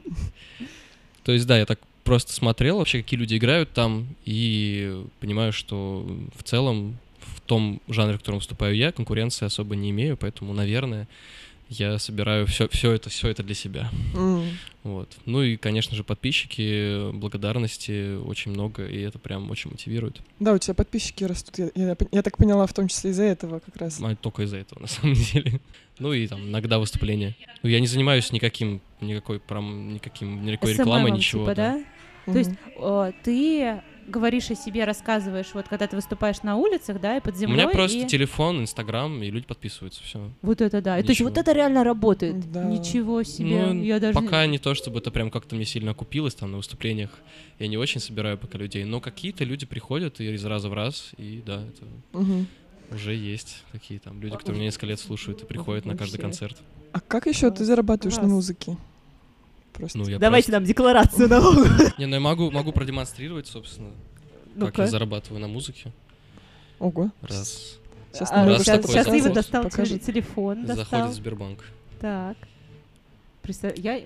То 1.25 1.33
есть, 1.33 1.47
да, 1.47 1.57
я 1.59 1.67
так 1.67 1.79
просто 2.05 2.33
смотрел 2.33 2.79
вообще, 2.79 3.03
какие 3.03 3.19
люди 3.21 3.37
играют 3.37 3.71
там, 3.73 4.07
и 4.25 5.05
понимаю, 5.21 5.53
что 5.53 6.05
в 6.37 6.43
целом 6.43 6.97
том 7.47 7.81
жанре, 7.89 8.17
в 8.17 8.19
котором 8.19 8.39
выступаю 8.39 8.77
я, 8.77 8.93
конкуренции 8.93 9.47
особо 9.47 9.77
не 9.77 9.91
имею, 9.91 10.17
поэтому, 10.17 10.53
наверное, 10.53 11.09
я 11.69 11.99
собираю 11.99 12.47
все, 12.47 12.69
все 12.69 12.93
это, 12.93 13.09
все 13.09 13.29
это 13.29 13.43
для 13.43 13.55
себя. 13.55 13.91
М. 14.15 14.45
Вот. 14.83 15.09
Ну 15.27 15.43
и, 15.43 15.57
конечно 15.57 15.97
же, 15.97 16.05
подписчики, 16.05 17.11
благодарности 17.13 18.17
очень 18.17 18.51
много, 18.51 18.87
и 18.87 19.01
это 19.01 19.19
прям 19.19 19.51
очень 19.51 19.71
мотивирует. 19.71 20.21
Да, 20.39 20.53
у 20.53 20.59
тебя 20.59 20.75
подписчики 20.75 21.25
растут. 21.25 21.59
Я, 21.59 21.71
я 21.75 21.97
я 22.11 22.23
так 22.23 22.37
поняла, 22.37 22.67
в 22.67 22.73
том 22.73 22.89
числе 22.89 23.13
из-за 23.13 23.25
этого 23.25 23.61
как 23.61 23.77
раз. 23.77 24.01
А 24.03 24.15
только 24.17 24.43
из-за 24.43 24.59
этого, 24.59 24.81
на 24.81 24.89
самом 24.89 25.15
деле. 25.15 25.61
Ну 25.99 26.13
и 26.13 26.27
там 26.27 26.49
иногда 26.49 26.79
выступления. 26.79 27.37
Ну, 27.63 27.71
я 27.71 27.81
не 27.81 27.87
занимаюсь 27.87 28.33
никаким, 28.33 28.81
никакой, 29.01 29.41
прям, 29.41 29.95
никаким, 29.95 30.45
никакой 30.45 30.73
рекламой, 30.75 31.13
ничего. 31.13 31.45
типа, 31.45 31.55
да. 31.55 31.85
да? 32.27 32.33
То 32.33 32.39
есть 32.39 32.51
э, 32.77 33.13
ты 33.23 33.83
говоришь 34.09 34.51
о 34.51 34.55
себе, 34.55 34.85
рассказываешь, 34.85 35.47
вот 35.55 35.69
когда 35.69 35.87
ты 35.87 35.97
выступаешь 35.97 36.43
на 36.43 36.57
улицах, 36.57 37.01
да, 37.01 37.17
и 37.17 37.21
под 37.21 37.35
У 37.35 37.39
землей. 37.39 37.57
меня 37.57 37.69
просто 37.69 37.99
и... 37.99 38.07
телефон, 38.07 38.61
Инстаграм, 38.63 39.23
и 39.23 39.31
люди 39.31 39.47
подписываются, 39.47 40.03
все. 40.03 40.31
Вот 40.43 40.61
это 40.61 40.81
да. 40.83 40.99
И 40.99 41.03
То 41.03 41.09
есть 41.11 41.21
Ничего. 41.21 41.29
вот 41.31 41.39
это 41.39 41.53
реально 41.53 41.85
работает. 41.85 42.51
Да. 42.53 42.65
Ничего 42.65 43.23
себе. 43.23 43.67
Ну, 43.67 43.83
я 43.83 44.01
даже... 44.01 44.15
Пока 44.19 44.45
не 44.47 44.59
то, 44.59 44.75
чтобы 44.75 44.99
это 44.99 45.11
прям 45.11 45.31
как-то 45.31 45.55
мне 45.57 45.65
сильно 45.65 45.93
окупилось 45.93 46.35
там 46.35 46.51
на 46.51 46.57
выступлениях. 46.59 47.11
Я 47.59 47.69
не 47.69 47.77
очень 47.77 48.01
собираю 48.01 48.39
пока 48.39 48.59
людей. 48.59 48.85
Но 48.85 49.01
какие-то 49.01 49.45
люди 49.45 49.67
приходят 49.67 50.21
и 50.21 50.33
из 50.35 50.45
раза 50.45 50.69
в 50.69 50.75
раз, 50.75 51.11
и 51.17 51.43
да, 51.47 51.63
это 51.63 51.85
Мгм. 52.19 52.47
уже 52.95 53.15
есть 53.15 53.63
такие 53.73 54.01
там 54.01 54.21
люди, 54.21 54.37
которые 54.37 54.57
меня 54.59 54.67
несколько 54.69 54.87
лет 54.87 55.01
слушают 55.01 55.43
и 55.43 55.47
приходят 55.47 55.85
на 55.87 55.93
каждый 55.97 56.17
Вообще. 56.21 56.23
концерт. 56.23 56.57
А 56.93 57.01
как 57.01 57.27
еще 57.27 57.51
ты 57.51 57.65
зарабатываешь 57.65 58.17
на 58.17 58.23
Класс. 58.23 58.33
музыке? 58.33 58.77
Просто. 59.73 59.99
Ну, 59.99 60.09
я 60.09 60.19
Давайте 60.19 60.53
нам 60.53 60.65
декларацию 60.65 61.29
просто- 61.29 61.95
Не, 61.99 62.07
ну 62.07 62.15
я 62.15 62.21
могу, 62.21 62.51
могу 62.51 62.73
продемонстрировать, 62.73 63.47
собственно, 63.47 63.91
как 63.91 64.57
Ну-ка. 64.57 64.83
я 64.83 64.89
зарабатываю 64.89 65.41
на 65.41 65.49
музыке. 65.49 65.93
Ого. 66.79 67.11
Раз. 67.23 67.79
Сейчас 68.13 68.31
А, 68.31 68.45
Раз 68.47 68.63
сейчас, 68.63 68.85
сейчас. 68.87 69.07
Ива 69.09 69.31
достал 69.31 69.65
теле- 69.71 69.99
телефон, 69.99 70.67
достал. 70.67 70.85
Заходит 70.85 71.11
в 71.13 71.15
Сбербанк. 71.15 71.65
Так. 72.01 72.37
Представ- 73.43 73.79
Я 73.79 74.03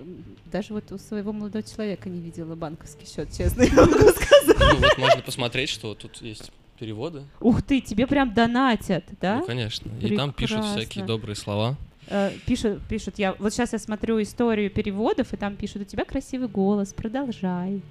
даже 0.51 0.73
вот 0.73 0.91
у 0.91 0.97
своего 0.97 1.31
молодого 1.33 1.63
человека 1.63 2.09
не 2.09 2.21
видела 2.21 2.55
банковский 2.55 3.05
счет, 3.05 3.29
честно 3.35 3.61
я 3.63 3.73
могу 3.73 4.09
сказать. 4.09 4.57
Ну 4.59 4.75
вот 4.77 4.97
можно 4.97 5.21
посмотреть, 5.21 5.69
что 5.69 5.93
тут 5.95 6.21
есть 6.21 6.51
переводы. 6.79 7.23
Ух 7.41 7.61
ты, 7.61 7.81
тебе 7.81 8.07
прям 8.07 8.33
донатят, 8.33 9.03
да? 9.19 9.39
Ну, 9.39 9.45
конечно. 9.45 9.91
И 10.01 10.15
там 10.15 10.31
пишут 10.31 10.63
всякие 10.65 11.03
добрые 11.05 11.35
слова. 11.35 11.75
Э, 12.09 12.31
Пишут, 12.45 12.81
пишут, 12.89 13.19
я 13.19 13.33
вот 13.39 13.53
сейчас 13.53 13.73
я 13.73 13.79
смотрю 13.79 14.21
историю 14.21 14.69
переводов, 14.69 15.33
и 15.33 15.37
там 15.37 15.55
пишут, 15.55 15.81
у 15.81 15.85
тебя 15.85 16.05
красивый 16.05 16.47
голос, 16.47 16.93
продолжай. 16.93 17.81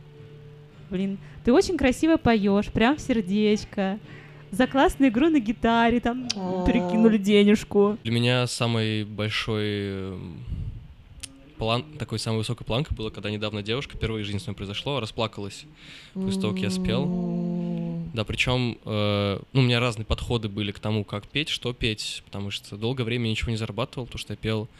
Блин, 0.90 1.18
ты 1.44 1.52
очень 1.52 1.76
красиво 1.76 2.16
поешь, 2.16 2.68
прям 2.68 2.96
в 2.96 3.00
сердечко. 3.00 3.98
За 4.52 4.66
классную 4.66 5.10
игру 5.10 5.28
на 5.28 5.40
гитаре, 5.40 6.00
там 6.00 6.28
перекинули 6.66 7.18
денежку. 7.18 7.98
Для 8.04 8.12
меня 8.12 8.46
самый 8.46 9.04
большой 9.04 9.64
эм, 9.66 10.40
план, 11.58 11.84
такой 11.98 12.18
самой 12.20 12.38
высокой 12.38 12.64
планкой 12.64 12.96
было, 12.96 13.10
когда 13.10 13.30
недавно 13.30 13.62
девушка, 13.62 13.96
впервые 13.96 14.22
в 14.22 14.26
жизни 14.26 14.38
с 14.38 14.46
мной 14.46 14.54
произошло, 14.54 15.00
расплакалась. 15.00 15.64
после 16.14 16.40
того, 16.40 16.52
как 16.54 16.62
я 16.62 16.70
спел. 16.70 17.85
Да, 18.16 18.24
причем, 18.24 18.78
э, 18.86 19.38
ну, 19.52 19.60
у 19.60 19.62
меня 19.62 19.78
разные 19.78 20.06
подходы 20.06 20.48
были 20.48 20.72
к 20.72 20.78
тому, 20.78 21.04
как 21.04 21.28
петь, 21.28 21.50
что 21.50 21.74
петь, 21.74 22.22
потому 22.24 22.50
что 22.50 22.78
долгое 22.78 23.04
время 23.04 23.28
ничего 23.28 23.50
не 23.50 23.58
зарабатывал, 23.58 24.06
потому 24.06 24.18
что 24.18 24.32
я 24.32 24.38
пел 24.38 24.70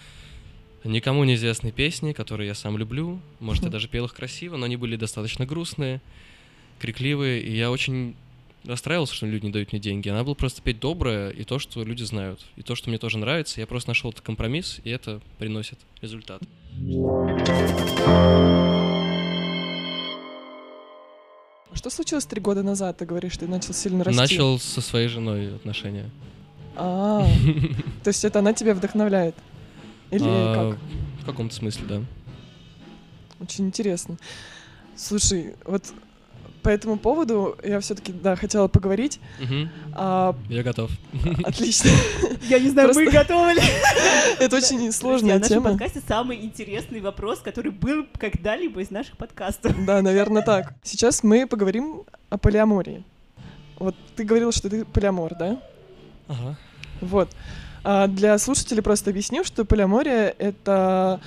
никому 0.85 1.23
неизвестные 1.25 1.71
песни, 1.71 2.15
которые 2.15 2.47
я 2.47 2.55
сам 2.55 2.79
люблю. 2.79 3.21
Может, 3.41 3.65
я 3.65 3.69
даже 3.69 3.89
пел 3.89 4.07
их 4.07 4.15
красиво, 4.15 4.57
но 4.57 4.65
они 4.65 4.77
были 4.77 4.97
достаточно 4.97 5.45
грустные, 5.45 6.01
крикливые, 6.79 7.43
и 7.43 7.55
я 7.55 7.71
очень 7.71 8.15
расстраивался, 8.65 9.15
что 9.15 9.27
люди 9.27 9.45
не 9.45 9.53
дают 9.53 9.73
мне 9.73 9.83
деньги. 9.83 10.09
Она 10.09 10.25
была 10.25 10.35
просто 10.35 10.63
петь 10.63 10.81
доброе 10.81 11.29
и 11.29 11.45
то, 11.45 11.59
что 11.59 11.85
люди 11.85 12.05
знают, 12.05 12.41
и 12.57 12.63
то, 12.63 12.75
что 12.75 12.89
мне 12.89 12.99
тоже 12.99 13.19
нравится. 13.19 13.61
Я 13.61 13.67
просто 13.67 13.91
нашел 13.91 14.13
этот 14.13 14.23
компромисс, 14.23 14.81
и 14.83 14.89
это 14.89 15.21
приносит 15.39 15.79
результат. 16.01 16.41
Что 21.77 21.91
случилось 21.91 22.25
три 22.25 22.41
года 22.41 22.63
назад? 22.63 22.97
Ты 22.97 23.05
говоришь, 23.05 23.37
ты 23.37 23.47
начал 23.47 23.75
сильно 23.75 24.03
расти. 24.03 24.19
Начал 24.19 24.59
со 24.59 24.81
своей 24.81 25.09
женой 25.09 25.55
отношения. 25.55 26.09
А, 26.75 27.27
то 28.03 28.09
есть 28.09 28.25
это 28.25 28.39
она 28.39 28.55
тебя 28.55 28.75
вдохновляет? 28.75 29.35
Или 30.11 30.25
А, 30.27 30.73
как? 30.73 30.79
В 31.23 31.27
каком-то 31.27 31.55
смысле, 31.55 31.85
да. 31.87 32.03
Очень 33.41 33.67
интересно. 33.67 34.17
Слушай, 34.97 35.55
вот 35.67 35.85
по 36.67 36.71
этому 36.71 36.99
поводу 36.99 37.57
я 37.63 37.79
все-таки, 37.79 38.13
да, 38.13 38.35
хотела 38.35 38.67
поговорить. 38.67 39.21
Мгм. 39.39 39.71
А, 39.95 40.35
Я 40.49 40.65
готов. 40.65 40.91
отлично. 41.45 41.91
Я 42.49 42.59
не 42.59 42.71
знаю, 42.71 42.91
мы 42.93 43.09
готовы 43.09 43.53
ли? 43.53 43.61
Это 44.41 44.57
очень 44.57 44.91
сложная 44.91 45.37
в 45.37 45.43
нашем 45.43 45.63
тема. 45.63 45.71
подкасте 45.71 46.03
самый 46.09 46.45
интересный 46.45 47.01
вопрос, 47.01 47.39
который 47.39 47.71
был 47.71 48.05
когда-либо 48.19 48.81
из 48.81 48.91
наших 48.91 49.17
подкастов. 49.17 49.77
Да, 49.87 50.03
наверное, 50.03 50.43
так. 50.43 50.75
Сейчас 50.83 51.23
мы 51.23 51.47
поговорим 51.47 52.03
о 52.31 52.37
полиамории. 52.37 53.05
Вот 53.79 53.95
ты 54.17 54.25
говорил, 54.25 54.51
что 54.51 54.69
ты 54.69 54.85
полиамор, 54.85 55.37
да? 55.39 55.63
Ага. 56.27 56.59
Вот. 57.01 57.29
А 57.89 58.09
для 58.09 58.37
слушателей 58.39 58.83
просто 58.83 59.11
объясню, 59.11 59.45
что 59.45 59.65
полиамория— 59.65 60.35
это 60.39 61.21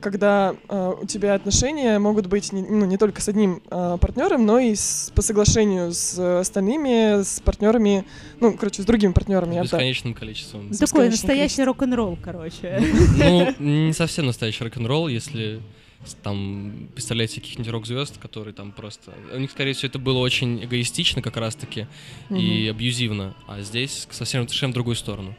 когда 0.00 0.54
а, 0.68 0.92
у 0.92 1.06
тебя 1.06 1.34
отношения 1.34 1.98
могут 1.98 2.26
быть 2.26 2.52
не, 2.52 2.62
ну, 2.62 2.84
не 2.86 2.96
только 2.96 3.20
с 3.20 3.28
одним 3.28 3.60
партнером, 3.68 4.46
но 4.46 4.58
и 4.58 4.74
с- 4.74 5.12
по 5.14 5.20
соглашению 5.22 5.92
с 5.92 6.18
остальными, 6.40 7.22
с 7.22 7.40
партнерами, 7.40 8.04
ну, 8.40 8.56
короче, 8.56 8.80
с 8.82 8.86
другими 8.86 9.12
партнерами. 9.12 9.54
я 9.56 9.62
бы 9.62 9.68
так. 9.68 9.78
Бесконечным 9.78 10.14
количеством. 10.14 10.72
С 10.72 10.78
Такой 10.78 11.08
бесконечным 11.08 11.10
настоящий 11.10 11.56
количеством. 11.56 11.66
рок-н-ролл, 11.66 12.18
короче. 12.22 12.82
Ну, 13.18 13.54
не 13.86 13.92
совсем 13.92 14.24
настоящий 14.26 14.64
рок-н-ролл, 14.64 15.08
если 15.08 15.60
с- 16.04 16.14
там 16.14 16.88
представляете 16.94 17.40
каких-нибудь 17.42 17.72
рок-звезд, 17.72 18.16
которые 18.18 18.54
там 18.54 18.72
просто... 18.72 19.12
У 19.34 19.38
них, 19.38 19.50
скорее 19.50 19.74
всего, 19.74 19.88
это 19.88 19.98
было 19.98 20.18
очень 20.18 20.64
эгоистично 20.64 21.20
как 21.20 21.36
раз-таки 21.36 21.86
и 22.30 22.68
абьюзивно, 22.70 23.34
а 23.46 23.60
здесь 23.60 24.06
совсем 24.10 24.42
совершенно 24.46 24.70
в 24.72 24.74
другую 24.74 24.96
сторону. 24.96 25.34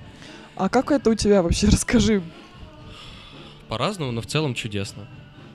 А 0.57 0.69
как 0.69 0.91
это 0.91 1.09
у 1.09 1.15
тебя 1.15 1.41
вообще? 1.43 1.67
Расскажи. 1.71 2.21
По-разному, 3.67 4.11
но 4.11 4.21
в 4.21 4.25
целом 4.25 4.53
чудесно. 4.53 5.07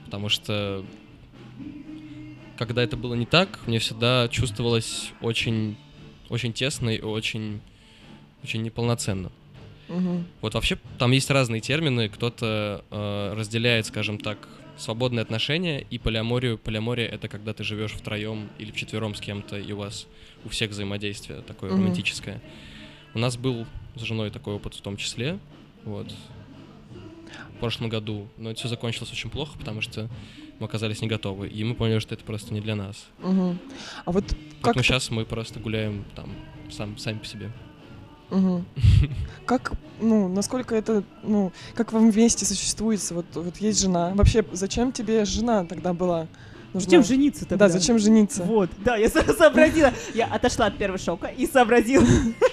Потому 0.04 0.28
что 0.28 0.84
когда 2.56 2.82
это 2.82 2.96
было 2.96 3.14
не 3.14 3.26
так, 3.26 3.58
мне 3.66 3.78
всегда 3.78 4.28
чувствовалось 4.28 5.12
очень, 5.20 5.76
очень 6.28 6.52
тесно 6.52 6.90
и 6.90 7.00
очень, 7.00 7.60
очень 8.44 8.62
неполноценно. 8.62 9.32
Мгм. 9.88 10.26
Вот 10.40 10.54
вообще 10.54 10.78
там 10.98 11.10
есть 11.10 11.30
разные 11.30 11.60
термины. 11.60 12.08
Кто-то 12.08 12.84
э, 12.90 13.34
разделяет, 13.36 13.86
скажем 13.86 14.18
так, 14.18 14.48
свободные 14.76 15.22
отношения 15.22 15.80
и 15.80 15.98
полиаморию. 15.98 16.58
Полиамория 16.58 17.06
это 17.06 17.28
когда 17.28 17.52
ты 17.52 17.64
живешь 17.64 17.92
втроем 17.92 18.48
или 18.58 18.70
вчетвером 18.70 19.14
с 19.14 19.20
кем-то, 19.20 19.58
и 19.58 19.72
у 19.72 19.78
вас 19.78 20.06
у 20.44 20.48
всех 20.48 20.70
взаимодействие 20.70 21.40
такое 21.42 21.70
Мгм. 21.70 21.80
романтическое. 21.80 22.40
У 23.14 23.18
нас 23.18 23.36
был 23.36 23.66
с 23.96 24.00
женой 24.00 24.30
такой 24.30 24.54
опыт 24.54 24.74
в 24.74 24.80
том 24.80 24.96
числе. 24.96 25.38
Вот. 25.84 26.12
В 27.56 27.58
прошлом 27.60 27.88
году. 27.88 28.28
Но 28.36 28.50
это 28.50 28.58
все 28.60 28.68
закончилось 28.68 29.10
очень 29.12 29.30
плохо, 29.30 29.56
потому 29.58 29.80
что 29.80 30.08
мы 30.58 30.66
оказались 30.66 31.00
не 31.00 31.08
готовы. 31.08 31.48
И 31.48 31.64
мы 31.64 31.74
поняли, 31.74 31.98
что 31.98 32.14
это 32.14 32.24
просто 32.24 32.52
не 32.52 32.60
для 32.60 32.74
нас. 32.76 33.06
Мгм. 33.20 33.58
А 34.04 34.12
вот 34.12 34.24
как 34.28 34.36
Поэтому 34.62 34.82
ты- 34.82 34.88
сейчас 34.88 35.10
мы 35.10 35.24
просто 35.24 35.60
гуляем 35.60 36.04
там 36.14 36.28
сам, 36.70 36.98
сами 36.98 37.18
по 37.18 37.26
себе. 37.26 37.50
Мгм. 38.30 38.64
Как, 39.46 39.72
ну, 40.00 40.26
насколько 40.28 40.74
это, 40.74 41.04
ну, 41.22 41.52
как 41.74 41.92
вам 41.92 42.10
вместе 42.10 42.46
существуется? 42.46 43.12
Вот, 43.14 43.26
вот 43.34 43.58
есть 43.58 43.80
жена. 43.82 44.12
Вообще, 44.14 44.42
зачем 44.52 44.90
тебе 44.92 45.24
жена 45.26 45.64
тогда 45.66 45.92
была? 45.92 46.28
нужна? 46.72 46.80
Зачем 46.88 47.04
жениться 47.04 47.44
тогда? 47.44 47.66
Да, 47.66 47.72
зачем 47.72 47.98
жениться? 47.98 48.42
Вот, 48.44 48.70
да, 48.78 48.96
я 48.96 49.10
со- 49.10 49.30
сообразила. 49.36 49.92
Я 50.14 50.26
отошла 50.26 50.66
от 50.66 50.78
первого 50.78 50.98
шока 50.98 51.26
и 51.26 51.46
сообразила. 51.46 52.06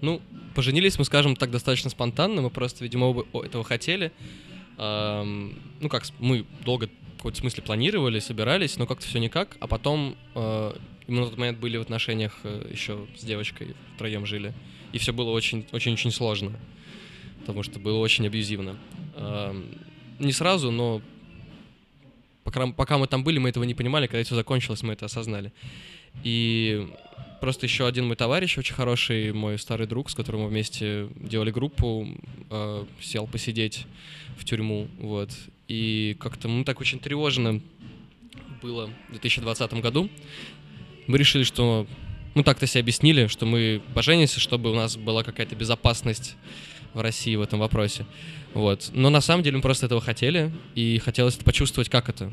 Ну, 0.00 0.20
поженились 0.54 0.98
мы, 0.98 1.04
скажем 1.04 1.36
так, 1.36 1.50
достаточно 1.50 1.90
спонтанно. 1.90 2.42
Мы 2.42 2.50
просто, 2.50 2.84
видимо, 2.84 3.06
оба 3.06 3.24
этого 3.44 3.64
хотели. 3.64 4.10
Ну, 4.76 5.88
как, 5.88 6.04
мы 6.18 6.44
долго 6.64 6.88
в 7.14 7.16
каком-то 7.18 7.38
смысле 7.38 7.62
планировали, 7.62 8.18
собирались, 8.18 8.76
но 8.78 8.86
как-то 8.86 9.06
все 9.06 9.20
никак. 9.20 9.56
А 9.60 9.68
потом 9.68 10.16
э, 10.34 10.72
мы 11.06 11.20
на 11.20 11.26
тот 11.26 11.38
момент 11.38 11.60
были 11.60 11.76
в 11.76 11.82
отношениях 11.82 12.36
еще 12.68 13.06
с 13.16 13.22
девочкой, 13.22 13.76
втроем 13.94 14.26
жили. 14.26 14.52
И 14.92 14.98
все 14.98 15.12
было 15.12 15.30
очень-очень-очень 15.30 16.10
сложно. 16.10 16.58
Потому 17.40 17.62
что 17.62 17.78
было 17.78 17.98
очень 17.98 18.26
абьюзивно. 18.26 18.76
Не 20.18 20.32
сразу, 20.32 20.70
но 20.70 21.00
пока, 22.44 22.66
пока 22.68 22.98
мы 22.98 23.06
там 23.06 23.24
были, 23.24 23.38
мы 23.38 23.48
этого 23.50 23.64
не 23.64 23.74
понимали. 23.74 24.06
Когда 24.06 24.24
все 24.24 24.34
закончилось, 24.34 24.82
мы 24.82 24.92
это 24.92 25.06
осознали. 25.06 25.52
И 26.24 26.88
просто 27.42 27.66
еще 27.66 27.88
один 27.88 28.06
мой 28.06 28.14
товарищ, 28.14 28.56
очень 28.56 28.72
хороший, 28.72 29.32
мой 29.32 29.58
старый 29.58 29.88
друг, 29.88 30.10
с 30.10 30.14
которым 30.14 30.42
мы 30.42 30.48
вместе 30.48 31.08
делали 31.16 31.50
группу, 31.50 32.06
э, 32.48 32.84
сел 33.00 33.26
посидеть 33.26 33.86
в 34.38 34.44
тюрьму, 34.44 34.86
вот. 35.00 35.32
И 35.66 36.16
как-то 36.20 36.46
ну 36.46 36.62
так 36.62 36.80
очень 36.80 37.00
тревожно 37.00 37.60
было 38.62 38.90
в 39.08 39.10
2020 39.10 39.72
году. 39.80 40.08
Мы 41.08 41.18
решили, 41.18 41.42
что 41.42 41.88
ну 42.36 42.44
так-то 42.44 42.68
себе 42.68 42.82
объяснили, 42.82 43.26
что 43.26 43.44
мы 43.44 43.82
поженимся, 43.92 44.38
чтобы 44.38 44.70
у 44.70 44.76
нас 44.76 44.96
была 44.96 45.24
какая-то 45.24 45.56
безопасность 45.56 46.36
в 46.94 47.00
России 47.00 47.34
в 47.34 47.42
этом 47.42 47.58
вопросе. 47.58 48.06
Вот. 48.54 48.90
Но 48.92 49.10
на 49.10 49.20
самом 49.20 49.42
деле 49.42 49.56
мы 49.56 49.62
просто 49.62 49.86
этого 49.86 50.00
хотели, 50.00 50.52
и 50.76 50.96
хотелось 50.98 51.34
это 51.34 51.44
почувствовать, 51.44 51.88
как 51.88 52.08
это. 52.08 52.30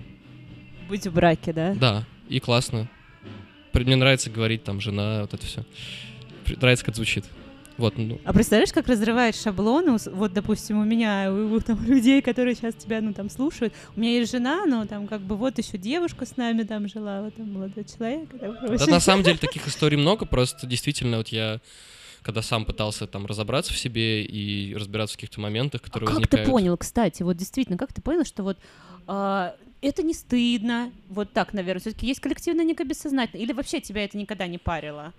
Быть 0.88 1.08
в 1.08 1.14
браке, 1.14 1.52
да? 1.52 1.74
Да, 1.74 2.06
и 2.30 2.40
классно. 2.40 2.88
Мне 3.74 3.96
нравится 3.96 4.30
говорить 4.30 4.64
там 4.64 4.82
жена, 4.82 5.22
вот 5.22 5.34
это 5.34 5.46
все. 5.46 5.64
Нравится, 6.60 6.86
как 6.86 6.96
звучит. 6.96 7.26
Вот, 7.80 7.98
ну, 7.98 8.20
А 8.26 8.34
представляешь, 8.34 8.74
как 8.74 8.90
разрывает 8.90 9.38
шаблоны? 9.38 9.96
Вот, 10.12 10.34
допустим, 10.34 10.82
у 10.82 10.84
меня, 10.84 11.32
у, 11.32 11.56
у 11.56 11.60
там, 11.62 11.82
людей, 11.88 12.22
которые 12.22 12.56
сейчас 12.56 12.76
тебя, 12.76 13.00
ну, 13.00 13.14
там, 13.14 13.30
слушают. 13.30 13.74
У 13.96 14.02
меня 14.02 14.12
есть 14.20 14.32
жена, 14.32 14.66
но 14.66 14.86
там, 14.86 15.08
как 15.08 15.22
бы, 15.22 15.38
вот 15.38 15.58
еще 15.58 15.78
девушка 15.78 16.26
с 16.26 16.36
нами 16.36 16.64
там 16.64 16.90
жила, 16.90 17.22
вот 17.22 17.36
там 17.36 17.54
молодой 17.54 17.86
человек. 17.86 18.30
там 18.38 18.76
Да, 18.76 18.86
на 18.88 19.00
самом 19.00 19.24
деле 19.24 19.38
таких 19.38 19.66
историй 19.66 19.98
много, 19.98 20.26
просто 20.26 20.68
действительно 20.68 21.18
вот 21.18 21.30
я 21.30 21.62
когда 22.22 22.42
сам 22.42 22.66
пытался 22.66 23.08
там 23.08 23.26
разобраться 23.26 23.74
в 23.74 23.78
себе 23.78 24.24
и 24.24 24.74
разбираться 24.76 25.14
в 25.14 25.18
каких-то 25.18 25.40
моментах, 25.42 25.82
А 25.82 25.86
которые 25.86 26.08
как 26.08 26.16
возникают. 26.18 26.46
ты 26.46 26.52
понял, 26.52 26.78
кстати, 26.78 27.24
вот 27.24 27.38
действительно, 27.38 27.78
как 27.78 27.94
ты 27.94 28.02
понял, 28.02 28.26
что 28.26 28.44
вот 28.44 28.58
а, 29.08 29.56
это 29.82 30.04
не 30.04 30.14
стыдно, 30.14 30.92
вот 31.08 31.32
так, 31.34 31.54
наверное, 31.54 31.82
все-таки 31.82 32.08
есть 32.08 32.20
коллективное 32.20 32.66
некое 32.66 32.86
бессознательное, 32.86 33.44
или 33.44 33.54
вообще 33.54 33.82
тебя 33.82 34.04
это 34.04 34.18
никогда 34.18 34.48
не 34.48 34.58
парило? 34.58 35.14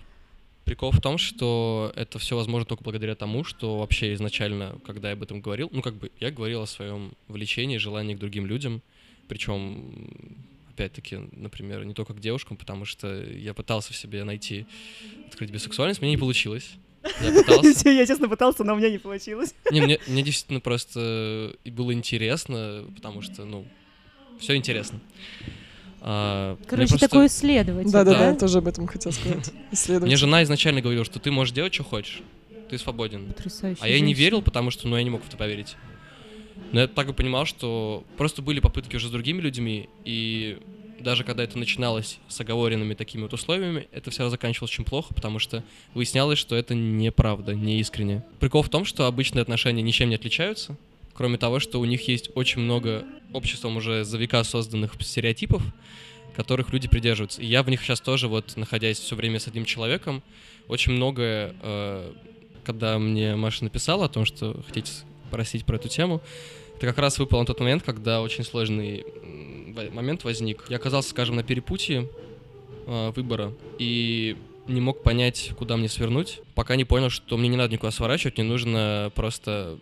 Прикол 0.65 0.93
в 0.93 1.01
том, 1.01 1.19
что 1.19 1.93
это 1.97 2.19
все 2.19 2.37
возможно 2.37 2.67
только 2.67 2.85
благодаря 2.85 3.15
тому, 3.15 3.45
что 3.45 3.79
вообще 3.79 4.15
изначально, 4.15 4.79
когда 4.85 5.09
я 5.09 5.15
об 5.15 5.23
этом 5.23 5.41
говорил, 5.41 5.69
ну 5.73 5.83
как 5.83 5.95
бы 5.95 6.13
я 6.21 6.31
говорил 6.31 6.63
о 6.63 6.67
своем 6.67 7.13
влечении, 7.29 7.79
желании 7.79 8.15
к 8.15 8.19
другим 8.19 8.47
людям, 8.47 8.83
причем 9.27 10.09
опять-таки, 10.71 11.19
например, 11.33 11.85
не 11.85 11.95
только 11.95 12.15
к 12.15 12.21
девушкам, 12.21 12.57
потому 12.57 12.85
что 12.85 13.23
я 13.23 13.53
пытался 13.55 13.93
в 13.93 13.97
себе 13.97 14.25
найти 14.25 14.67
открыть 15.27 15.51
бисексуальность, 15.51 16.01
мне 16.01 16.11
не 16.11 16.17
получилось. 16.17 16.71
Я 17.23 17.33
пытался. 17.33 17.91
Я 17.91 18.07
честно 18.07 18.29
пытался, 18.29 18.65
но 18.65 18.75
у 18.75 18.77
меня 18.77 18.91
не 18.91 18.99
получилось. 18.99 19.55
Не, 19.71 19.81
мне, 19.81 19.99
мне 20.07 20.23
действительно 20.23 20.61
просто 20.61 21.55
было 21.65 21.93
интересно, 21.93 22.85
потому 22.95 23.23
что, 23.23 23.45
ну, 23.45 23.65
все 24.39 24.55
интересно. 24.57 25.01
А, 26.03 26.57
Короче, 26.67 26.89
просто- 26.91 27.09
такой 27.09 27.27
исследователь. 27.27 27.91
Да-да-да, 27.91 28.33
Да. 28.33 28.37
тоже 28.39 28.59
об 28.59 28.69
этом 28.69 28.87
хотел 28.87 29.13
сказать. 29.13 29.51
Исследовать. 29.71 30.07
Мне 30.07 30.17
жена 30.17 30.43
изначально 30.45 30.81
говорила, 30.81 31.05
что 31.05 31.19
ты 31.19 31.31
можешь 31.31 31.55
делать, 31.55 31.75
что 31.75 31.85
хочешь. 31.85 32.23
Ты 32.71 32.79
свободен. 32.79 33.27
Потрясающе. 33.27 33.81
А 33.83 33.89
я 33.89 33.97
и 33.97 34.01
не 34.01 34.15
верил, 34.15 34.43
потому 34.43 34.71
что, 34.71 34.89
ну, 34.89 34.97
я 34.97 35.03
не 35.03 35.11
мог 35.11 35.23
в 35.23 35.29
это 35.29 35.37
поверить. 35.37 35.77
Но 36.73 36.81
я 36.81 36.87
так 36.89 37.09
и 37.09 37.13
понимал, 37.13 37.45
что 37.47 38.05
просто 38.17 38.43
были 38.43 38.61
попытки 38.61 38.97
уже 38.97 39.09
с 39.09 39.11
другими 39.11 39.41
людьми, 39.41 39.89
и 40.05 40.59
даже 41.01 41.25
когда 41.25 41.43
это 41.43 41.59
начиналось 41.59 42.19
с 42.29 42.41
оговоренными 42.41 42.95
такими 42.95 43.23
вот 43.23 43.33
условиями, 43.33 43.89
это 43.93 44.11
все 44.11 44.21
равно 44.21 44.31
заканчивалось 44.31 44.73
очень 44.73 44.85
плохо, 44.85 45.15
потому 45.15 45.39
что 45.39 45.65
выяснялось, 45.95 46.39
что 46.39 46.57
это 46.57 46.75
неправда, 46.75 47.55
не 47.55 47.81
искренне. 47.81 48.25
Прикол 48.39 48.63
в 48.63 48.69
том, 48.69 48.85
что 48.85 49.07
обычные 49.07 49.43
отношения 49.43 49.83
ничем 49.83 50.09
не 50.09 50.15
отличаются, 50.15 50.77
кроме 51.15 51.39
того, 51.39 51.61
что 51.61 51.81
у 51.81 51.85
них 51.85 52.07
есть 52.09 52.31
очень 52.35 52.61
много 52.61 53.05
обществом 53.33 53.77
уже 53.77 54.05
за 54.05 54.19
века 54.19 54.45
созданных 54.45 54.95
стереотипов, 55.01 55.63
которых 56.35 56.73
люди 56.73 56.89
придерживаются. 56.89 57.43
И 57.43 57.47
я 57.47 57.63
в 57.63 57.69
них 57.69 57.83
сейчас 57.83 58.01
тоже, 58.01 58.29
вот 58.29 58.57
находясь 58.57 58.99
все 58.99 59.17
время 59.17 59.41
с 59.41 59.49
одним 59.49 59.65
человеком, 59.65 60.23
очень 60.69 60.93
многое, 60.93 61.55
э, 61.63 62.13
когда 62.65 62.99
мне 62.99 63.37
Маша 63.37 63.65
написала 63.65 64.07
о 64.07 64.09
том, 64.09 64.25
что 64.25 64.63
хотите 64.67 64.93
спросить 65.29 65.65
про 65.65 65.77
эту 65.77 65.89
тему, 65.89 66.23
это 66.77 66.87
как 66.87 66.99
раз 66.99 67.19
выпал 67.19 67.41
на 67.41 67.45
тот 67.47 67.61
момент, 67.61 67.83
когда 67.83 68.23
очень 68.23 68.43
сложный 68.43 69.05
момент 69.93 70.25
возник. 70.25 70.65
Я 70.69 70.77
оказался, 70.77 71.11
скажем, 71.11 71.37
на 71.37 71.43
перепутье 71.43 72.09
э, 72.87 73.11
выбора 73.11 73.53
и 73.79 74.37
не 74.69 74.81
мог 74.81 75.03
понять, 75.03 75.53
куда 75.59 75.77
мне 75.77 75.89
свернуть, 75.89 76.41
пока 76.55 76.77
не 76.77 76.85
понял, 76.85 77.11
что 77.11 77.37
мне 77.37 77.49
не 77.49 77.57
надо 77.57 77.73
никуда 77.73 77.91
сворачивать, 77.91 78.39
мне 78.39 78.47
нужно 78.47 79.11
просто, 79.15 79.79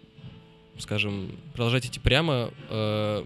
скажем, 0.78 1.32
продолжать 1.52 1.86
идти 1.86 2.00
прямо. 2.00 2.50
э, 2.70 3.24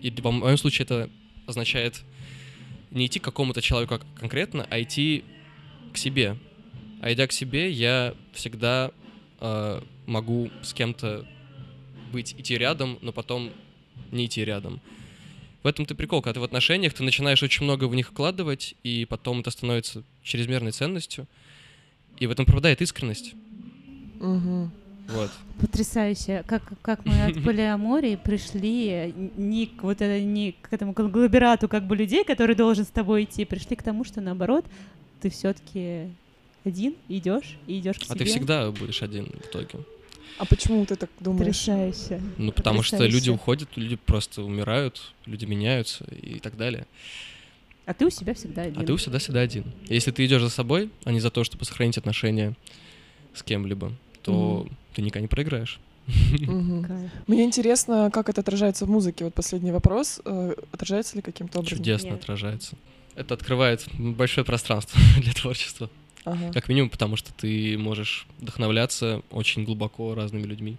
и 0.00 0.10
в 0.10 0.30
моем 0.30 0.56
случае 0.56 0.84
это 0.84 1.10
означает 1.46 2.02
не 2.90 3.06
идти 3.06 3.18
к 3.18 3.24
какому-то 3.24 3.62
человеку 3.62 3.98
кон- 3.98 4.06
конкретно, 4.18 4.66
а 4.68 4.80
идти 4.80 5.24
к 5.92 5.96
себе. 5.96 6.36
А 7.00 7.12
идя 7.12 7.26
к 7.26 7.32
себе, 7.32 7.70
я 7.70 8.14
всегда 8.32 8.92
э, 9.40 9.82
могу 10.06 10.50
с 10.62 10.72
кем-то 10.72 11.26
быть, 12.12 12.34
идти 12.38 12.56
рядом, 12.58 12.98
но 13.00 13.12
потом 13.12 13.50
не 14.10 14.26
идти 14.26 14.44
рядом. 14.44 14.80
В 15.62 15.66
этом 15.66 15.86
ты 15.86 15.94
прикол, 15.94 16.22
когда 16.22 16.34
ты 16.34 16.40
в 16.40 16.44
отношениях, 16.44 16.92
ты 16.92 17.04
начинаешь 17.04 17.42
очень 17.42 17.64
много 17.64 17.86
в 17.86 17.94
них 17.94 18.08
вкладывать, 18.08 18.74
и 18.82 19.04
потом 19.08 19.40
это 19.40 19.50
становится 19.50 20.02
чрезмерной 20.22 20.72
ценностью, 20.72 21.26
и 22.18 22.26
в 22.26 22.30
этом 22.30 22.46
пропадает 22.46 22.82
искренность. 22.82 23.34
Мгм. 24.20 24.72
Вот. 25.08 25.30
Потрясающе. 25.60 26.44
Как, 26.46 26.62
как 26.80 27.04
мы 27.04 27.24
от 27.24 27.34
полиамории 27.44 28.16
пришли 28.16 29.12
не 29.36 29.66
к 29.66 29.82
вот 29.82 30.00
это, 30.00 30.20
не 30.20 30.52
к 30.52 30.72
этому 30.72 30.94
конгломерату 30.94 31.68
как 31.68 31.86
бы 31.86 31.96
людей, 31.96 32.24
который 32.24 32.54
должен 32.56 32.84
с 32.84 32.88
тобой 32.88 33.24
идти, 33.24 33.44
пришли 33.44 33.76
к 33.76 33.82
тому, 33.82 34.04
что 34.04 34.20
наоборот, 34.20 34.64
ты 35.20 35.30
все-таки 35.30 36.08
один 36.64 36.94
идешь 37.08 37.56
и 37.66 37.78
идешь 37.78 37.98
к 37.98 38.02
А 38.02 38.14
себе. 38.14 38.18
ты 38.18 38.24
всегда 38.24 38.70
будешь 38.70 39.02
один 39.02 39.26
в 39.26 39.46
итоге. 39.46 39.80
А 40.38 40.44
почему 40.44 40.84
ты 40.86 40.96
так 40.96 41.10
думаешь? 41.20 41.46
Потрясающе. 41.46 42.20
Ну, 42.38 42.52
потому 42.52 42.82
что 42.82 42.96
Потрясающе. 42.96 43.14
люди 43.16 43.30
уходят, 43.30 43.68
люди 43.76 43.96
просто 43.96 44.42
умирают, 44.42 45.12
люди 45.26 45.44
меняются 45.44 46.04
и 46.04 46.38
так 46.38 46.56
далее. 46.56 46.86
А 47.86 47.94
ты 47.94 48.06
у 48.06 48.10
себя 48.10 48.34
всегда 48.34 48.62
один. 48.62 48.80
А 48.80 48.84
ты 48.84 48.96
всегда 48.96 49.18
всегда 49.18 49.40
один. 49.40 49.64
Если 49.88 50.10
ты 50.10 50.24
идешь 50.24 50.40
за 50.42 50.50
собой, 50.50 50.90
а 51.04 51.12
не 51.12 51.20
за 51.20 51.30
то, 51.30 51.44
чтобы 51.44 51.64
сохранить 51.64 51.98
отношения 51.98 52.54
с 53.34 53.42
кем-либо, 53.42 53.92
то 54.22 54.66
ты 54.94 55.02
никогда 55.02 55.20
не 55.22 55.28
проиграешь. 55.28 55.80
Кайф. 56.06 57.10
Мне 57.26 57.44
интересно, 57.44 58.10
как 58.12 58.28
это 58.28 58.40
отражается 58.40 58.86
в 58.86 58.90
музыке. 58.90 59.24
Вот 59.24 59.34
последний 59.34 59.70
вопрос. 59.72 60.20
Э, 60.24 60.54
Отражается 60.72 61.16
ли 61.16 61.22
каким-то 61.22 61.60
образом? 61.60 61.78
Чудесно 61.78 62.08
Нет. 62.08 62.20
отражается. 62.20 62.76
Это 63.14 63.34
открывает 63.34 63.86
большое 63.98 64.44
пространство 64.44 65.00
для 65.20 65.32
творчества. 65.32 65.90
Ага. 66.24 66.52
Как 66.52 66.68
минимум, 66.68 66.90
потому 66.90 67.16
что 67.16 67.32
ты 67.32 67.76
можешь 67.78 68.26
вдохновляться 68.38 69.22
очень 69.30 69.64
глубоко 69.64 70.14
разными 70.14 70.44
людьми. 70.44 70.76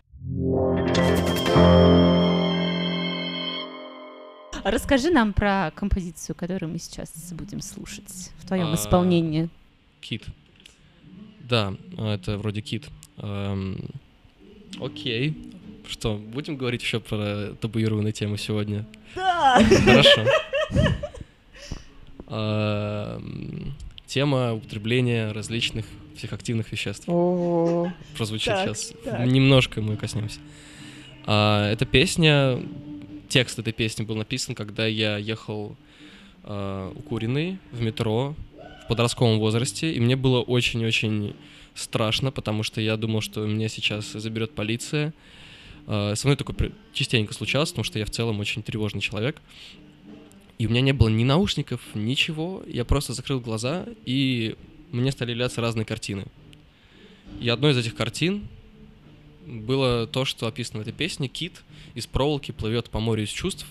Расскажи 4.64 5.10
нам 5.10 5.34
про 5.34 5.72
композицию, 5.76 6.36
которую 6.36 6.72
мы 6.72 6.80
сейчас 6.80 7.12
будем 7.34 7.60
слушать 7.60 8.32
в 8.40 8.48
твоем 8.48 8.72
А, 8.72 8.76
исполнении. 8.76 9.50
Кит. 10.00 10.24
Да, 11.42 11.74
а, 11.98 12.16
это 12.16 12.38
вроде 12.38 12.62
кит. 12.62 12.88
Эм, 13.18 13.90
Окей. 14.80 15.52
Что, 15.88 16.16
будем 16.16 16.56
говорить 16.56 16.82
еще 16.82 17.00
про 17.02 17.54
табуированную 17.60 18.14
тему 18.14 18.38
сегодня? 18.38 18.86
Да! 19.16 19.62
Хорошо. 19.86 20.26
Тема 24.14 24.54
употребления 24.54 25.32
различных 25.32 25.88
психоактивных 26.16 26.72
веществ. 26.72 27.06
О, 27.08 27.92
Прозвучит 28.16 28.46
Так, 28.54 28.68
сейчас. 28.68 28.94
так. 29.04 29.26
Немножко 29.26 29.82
мы 29.82 29.98
коснемся. 29.98 30.40
А, 31.26 31.72
Эта 31.72 31.88
песня, 31.88 32.62
текст 33.28 33.58
этой 33.58 33.74
песни 33.74 34.04
был 34.04 34.16
написан, 34.16 34.54
когда 34.54 34.86
я 34.86 35.18
ехал 35.18 35.76
а, 36.44 36.94
укуренный 36.96 37.58
в 37.72 37.82
метро 37.82 38.36
в 38.84 38.88
подростковом 38.88 39.40
возрасте, 39.40 39.92
и 39.92 40.00
мне 40.00 40.16
было 40.16 40.42
очень-очень 40.42 41.36
страшно, 41.74 42.32
потому 42.32 42.62
что 42.62 42.82
я 42.82 42.98
думал, 42.98 43.22
что 43.22 43.44
меня 43.48 43.68
сейчас 43.68 44.12
заберет 44.12 44.52
полиция. 44.52 45.12
А, 45.88 46.14
Со 46.14 46.28
мной 46.28 46.38
такое 46.38 46.72
частенько 46.94 47.34
случалось, 47.34 47.72
потому 47.72 47.84
что 47.84 47.98
я 47.98 48.06
в 48.06 48.12
целом 48.12 48.40
очень 48.40 48.62
тревожный 48.62 49.02
человек. 49.02 49.42
И 50.58 50.68
у 50.68 50.70
меня 50.70 50.82
не 50.82 50.94
было 50.94 51.10
ни 51.10 51.24
наушников, 51.24 51.82
ничего. 51.94 52.64
Я 52.68 52.86
просто 52.86 53.14
закрыл 53.14 53.40
глаза, 53.40 53.86
и 54.06 54.56
мне 54.92 55.12
стали 55.12 55.32
являться 55.32 55.62
разные 55.62 55.86
картины. 55.86 56.26
И 57.40 57.50
одной 57.50 57.72
из 57.72 57.78
этих 57.78 57.96
картин 57.96 58.48
было 59.46 60.08
то, 60.08 60.26
что 60.26 60.48
описано 60.48 60.80
в 60.80 60.82
этой 60.84 60.94
песне. 60.94 61.28
Кит 61.28 61.64
из 61.96 62.08
проволоки 62.08 62.52
плывет 62.52 62.90
по 62.90 63.00
морю 63.00 63.24
из 63.24 63.30
чувств. 63.30 63.66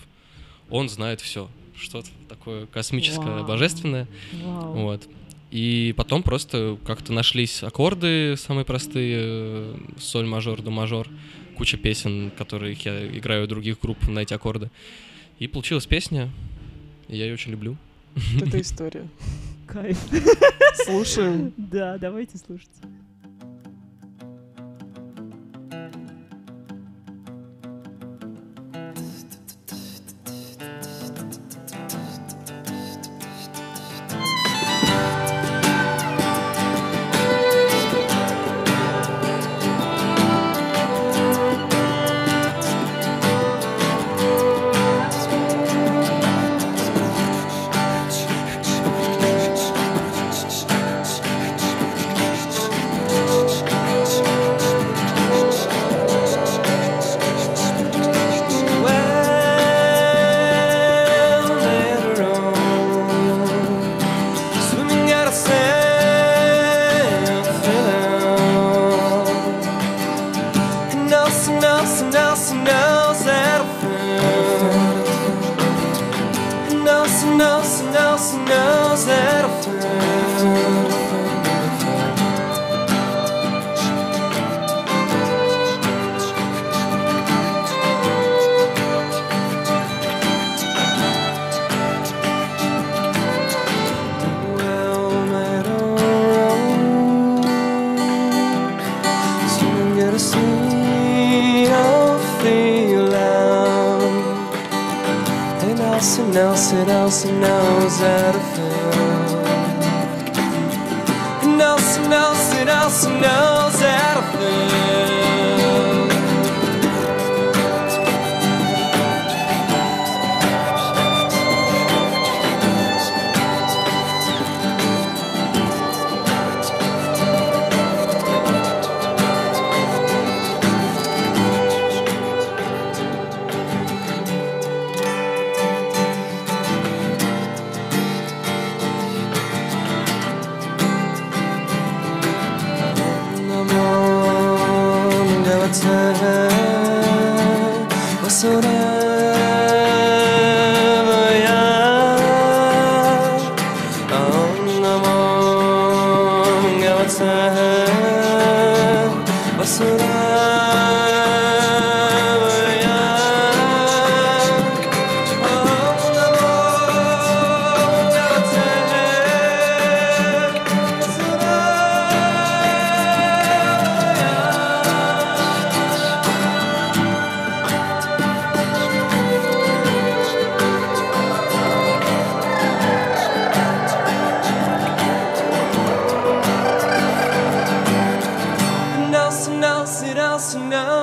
Он 0.69 0.89
знает 0.89 1.21
все. 1.21 1.49
Что-то 1.75 2.09
такое 2.29 2.67
космическое, 2.67 3.37
Вау. 3.37 3.47
божественное. 3.47 4.07
Вау. 4.33 4.73
Вот. 4.73 5.09
И 5.49 5.93
потом 5.97 6.23
просто 6.23 6.77
как-то 6.85 7.13
нашлись 7.13 7.63
аккорды 7.63 8.35
самые 8.37 8.65
простые, 8.65 9.17
э, 9.21 9.75
соль 9.99 10.25
мажор, 10.25 10.61
до 10.61 10.71
мажор, 10.71 11.07
куча 11.57 11.77
песен, 11.77 12.31
которых 12.31 12.83
я 12.85 13.05
играю 13.07 13.45
у 13.45 13.47
других 13.47 13.79
групп 13.79 14.07
на 14.07 14.19
эти 14.19 14.33
аккорды. 14.33 14.71
И 15.39 15.47
получилась 15.47 15.85
песня, 15.85 16.31
и 17.07 17.17
я 17.17 17.25
ее 17.25 17.33
очень 17.33 17.51
люблю. 17.51 17.75
вот 18.15 18.47
эта 18.47 18.61
история. 18.61 19.07
Кайф. 19.67 19.97
Слушаем. 20.85 21.53
Да, 21.57 21.97
давайте 21.97 22.37
слушать. 22.37 22.69
Nelson, 106.03 106.31
Nelson, 106.31 106.85
Nelson 106.85 107.39
knows 107.39 107.99
how 107.99 108.31
to 108.33 108.39
feel. 108.51 108.91
Nelson, 111.55 112.09
Nelson, 112.09 112.65
Nelson 112.65 113.21
knows 113.21 113.79
how 113.79 114.15
to 114.15 114.37
feel. 114.37 115.12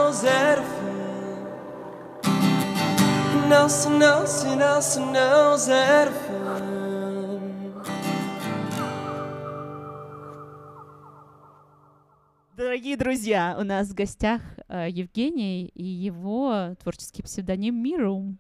To 0.01 0.13
feel. 0.15 0.81
Nelson, 3.49 3.99
Nelson, 3.99 5.13
Nelson. 5.13 6.13
Дорогие 12.57 12.97
друзья, 12.97 13.57
у 13.61 13.63
нас 13.63 13.89
в 13.89 13.95
гостях 13.95 14.41
э, 14.69 14.89
Евгений 14.91 15.67
и 15.75 15.85
его 15.85 16.75
творческий 16.83 17.23
псевдоним 17.23 17.77
Мирум. 17.83 18.39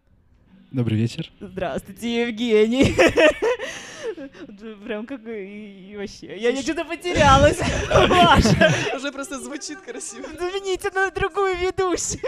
Добрый 0.73 0.99
вечер. 0.99 1.31
Здравствуйте, 1.40 2.23
Евгений. 2.23 2.94
Прям 4.85 5.06
как 5.06 5.20
и, 5.26 5.94
вообще. 5.96 6.37
Я 6.38 6.52
не 6.52 6.62
что-то 6.62 6.85
потерялась. 6.85 7.59
Маша, 8.09 8.72
Уже 8.96 9.12
просто 9.12 9.38
звучит 9.40 9.80
красиво. 9.80 10.26
замените 10.38 10.90
на 10.90 11.11
другую 11.11 11.56
ведущую. 11.56 12.20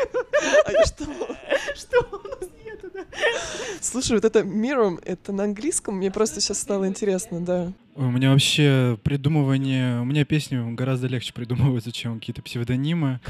А 0.64 0.84
что? 0.86 1.04
Что 1.74 1.98
у 2.12 2.28
нас 2.28 2.50
нету? 2.64 2.90
Слушай, 3.80 4.12
вот 4.16 4.24
это 4.24 4.40
Mirum, 4.40 5.00
это 5.04 5.32
на 5.32 5.44
английском? 5.44 5.96
Мне 5.96 6.10
просто 6.10 6.40
сейчас 6.40 6.60
стало 6.60 6.86
интересно, 6.86 7.40
да. 7.40 7.72
У 7.94 8.04
меня 8.10 8.30
вообще 8.30 8.98
придумывание... 9.02 10.00
У 10.00 10.04
меня 10.04 10.24
песни 10.24 10.74
гораздо 10.74 11.08
легче 11.08 11.34
придумываются, 11.34 11.92
чем 11.92 12.18
какие-то 12.18 12.40
псевдонимы. 12.40 13.20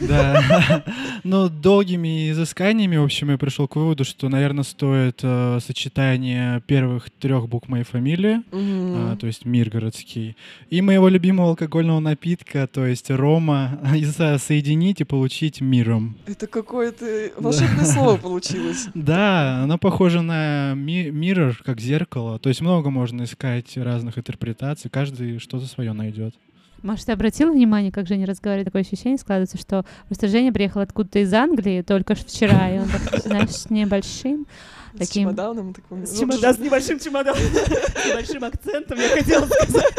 Да. 0.00 0.82
Но 1.24 1.50
долгими 1.50 2.30
изысканиями, 2.30 2.96
в 2.96 3.04
общем, 3.04 3.30
я 3.30 3.36
пришел 3.36 3.68
к 3.68 3.76
выводу, 3.76 4.04
что, 4.04 4.30
наверное, 4.30 4.64
стоит 4.64 5.20
э, 5.22 5.58
сочетание 5.60 6.62
первых 6.66 7.10
трех 7.10 7.48
букв 7.50 7.68
моей 7.68 7.84
фамилии, 7.84 8.40
а, 8.50 9.16
то 9.16 9.26
есть 9.26 9.44
Миргородский, 9.44 10.36
и 10.70 10.80
моего 10.80 11.08
любимого 11.08 11.50
алкогольного 11.50 12.00
напитка, 12.00 12.66
то 12.66 12.86
есть 12.86 13.10
Рома, 13.10 13.78
и 13.94 14.04
со- 14.06 14.38
соединить 14.38 15.02
и 15.02 15.04
получить 15.04 15.60
Миром. 15.60 16.16
Это 16.26 16.46
какое-то 16.46 17.32
волшебное 17.36 17.84
слово 17.84 18.16
получилось. 18.22 18.88
Да, 18.94 19.64
оно 19.64 19.76
похоже 19.76 20.22
на 20.22 20.72
ми- 20.74 21.08
mirror, 21.10 21.54
как 21.62 21.78
зеркало. 21.78 22.38
То 22.38 22.48
есть 22.48 22.62
много 22.62 22.88
можно 22.88 23.24
искать 23.24 23.76
разных 23.98 24.16
интерпретаций, 24.18 24.90
каждый 24.90 25.38
что-то 25.38 25.66
свое 25.66 25.92
найдет. 25.92 26.34
Маш, 26.82 27.02
ты 27.02 27.10
обратила 27.12 27.50
внимание, 27.50 27.90
как 27.90 28.06
Женя 28.06 28.24
разговаривает? 28.26 28.66
Такое 28.66 28.82
ощущение 28.82 29.18
складывается, 29.18 29.58
что 29.58 29.84
просто 30.06 30.28
Женя 30.28 30.52
приехал 30.52 30.80
откуда-то 30.80 31.18
из 31.18 31.34
Англии 31.34 31.82
только 31.82 32.14
вчера, 32.14 32.70
и 32.72 32.78
он 32.78 32.88
так, 32.88 33.20
знаешь, 33.20 33.50
с 33.50 33.68
небольшим 33.68 34.46
С 34.94 34.98
Таким- 34.98 35.22
чемоданом 35.24 35.74
таким. 35.74 36.06
С 36.06 36.16
чемоданом, 36.20 36.54
с 36.56 36.58
небольшим 36.60 37.00
чемоданом, 37.00 37.40
с 37.40 38.06
небольшим 38.08 38.44
акцентом, 38.44 38.96
я 38.98 39.08
хотела 39.08 39.46
сказать. 39.46 39.94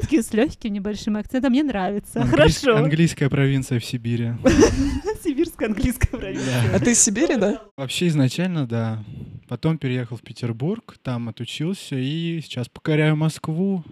Таким 0.00 0.22
с 0.24 0.32
легким 0.32 0.72
небольшим 0.72 1.16
акцентом. 1.16 1.52
Мне 1.52 1.62
нравится. 1.62 2.22
Хорошо. 2.26 2.78
Английская 2.78 3.30
провинция 3.30 3.78
в 3.78 3.84
Сибири. 3.84 4.32
Сибирская 5.22 5.68
английская 5.68 6.08
провинция. 6.18 6.74
А 6.74 6.80
ты 6.80 6.90
из 6.92 7.00
Сибири, 7.00 7.36
да? 7.36 7.62
Вообще 7.76 8.08
изначально, 8.08 8.66
да. 8.66 9.04
Потом 9.48 9.78
переехал 9.78 10.16
в 10.16 10.22
Петербург, 10.22 10.96
там 11.02 11.28
отучился 11.28 11.96
и 11.96 12.40
сейчас 12.42 12.68
покоряю 12.68 13.16
Москву. 13.16 13.84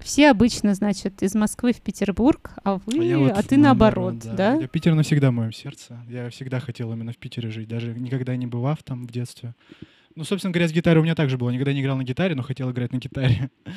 Все 0.00 0.30
обычно, 0.30 0.74
значит, 0.74 1.22
из 1.22 1.34
Москвы 1.34 1.72
в 1.72 1.80
Петербург, 1.80 2.50
а 2.62 2.78
вы, 2.84 3.00
А 3.00 3.02
я 3.04 3.18
вот 3.18 3.32
а 3.32 3.42
ты 3.42 3.56
наоборот, 3.56 4.14
наоборот, 4.24 4.36
да? 4.36 4.54
Я 4.54 4.68
Питер 4.68 4.94
навсегда 4.94 5.30
в 5.30 5.34
моем 5.34 5.52
сердце. 5.52 5.98
Я 6.08 6.28
всегда 6.28 6.60
хотел 6.60 6.92
именно 6.92 7.12
в 7.12 7.16
Питере 7.16 7.50
жить, 7.50 7.68
даже 7.68 7.94
никогда 7.94 8.36
не 8.36 8.46
бывав 8.46 8.82
там 8.82 9.06
в 9.06 9.10
детстве. 9.10 9.54
Ну, 10.14 10.24
собственно 10.24 10.52
говоря, 10.52 10.68
с 10.68 10.72
гитарой 10.72 11.00
у 11.00 11.04
меня 11.04 11.14
также 11.14 11.38
было. 11.38 11.50
Никогда 11.50 11.72
не 11.72 11.80
играл 11.80 11.96
на 11.96 12.04
гитаре, 12.04 12.34
но 12.34 12.42
хотел 12.42 12.70
играть 12.70 12.92
на 12.92 12.98
гитаре. 12.98 13.50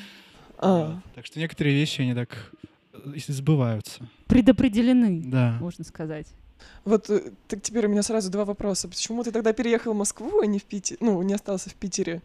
А, 0.59 0.99
Так 1.13 1.23
что 1.27 1.39
некоторые 1.39 1.75
вещи, 1.75 2.01
они 2.01 2.15
так 2.15 2.51
э, 2.91 2.97
сбываются. 3.27 4.09
Предопределены, 4.25 5.21
Да. 5.23 5.55
можно 5.61 5.83
сказать. 5.83 6.25
Вот 6.85 7.09
э, 7.09 7.31
так 7.47 7.61
теперь 7.61 7.85
у 7.85 7.89
меня 7.89 8.03
сразу 8.03 8.29
два 8.29 8.45
вопроса. 8.45 8.87
Почему 8.87 9.23
ты 9.23 9.31
тогда 9.31 9.53
переехал 9.53 9.93
в 9.93 9.97
Москву, 9.97 10.41
а 10.41 10.45
не 10.45 10.59
в 10.59 10.63
Питер? 10.63 10.97
Ну, 10.99 11.21
не 11.21 11.33
остался 11.33 11.69
в 11.69 11.75
Питере? 11.75 12.21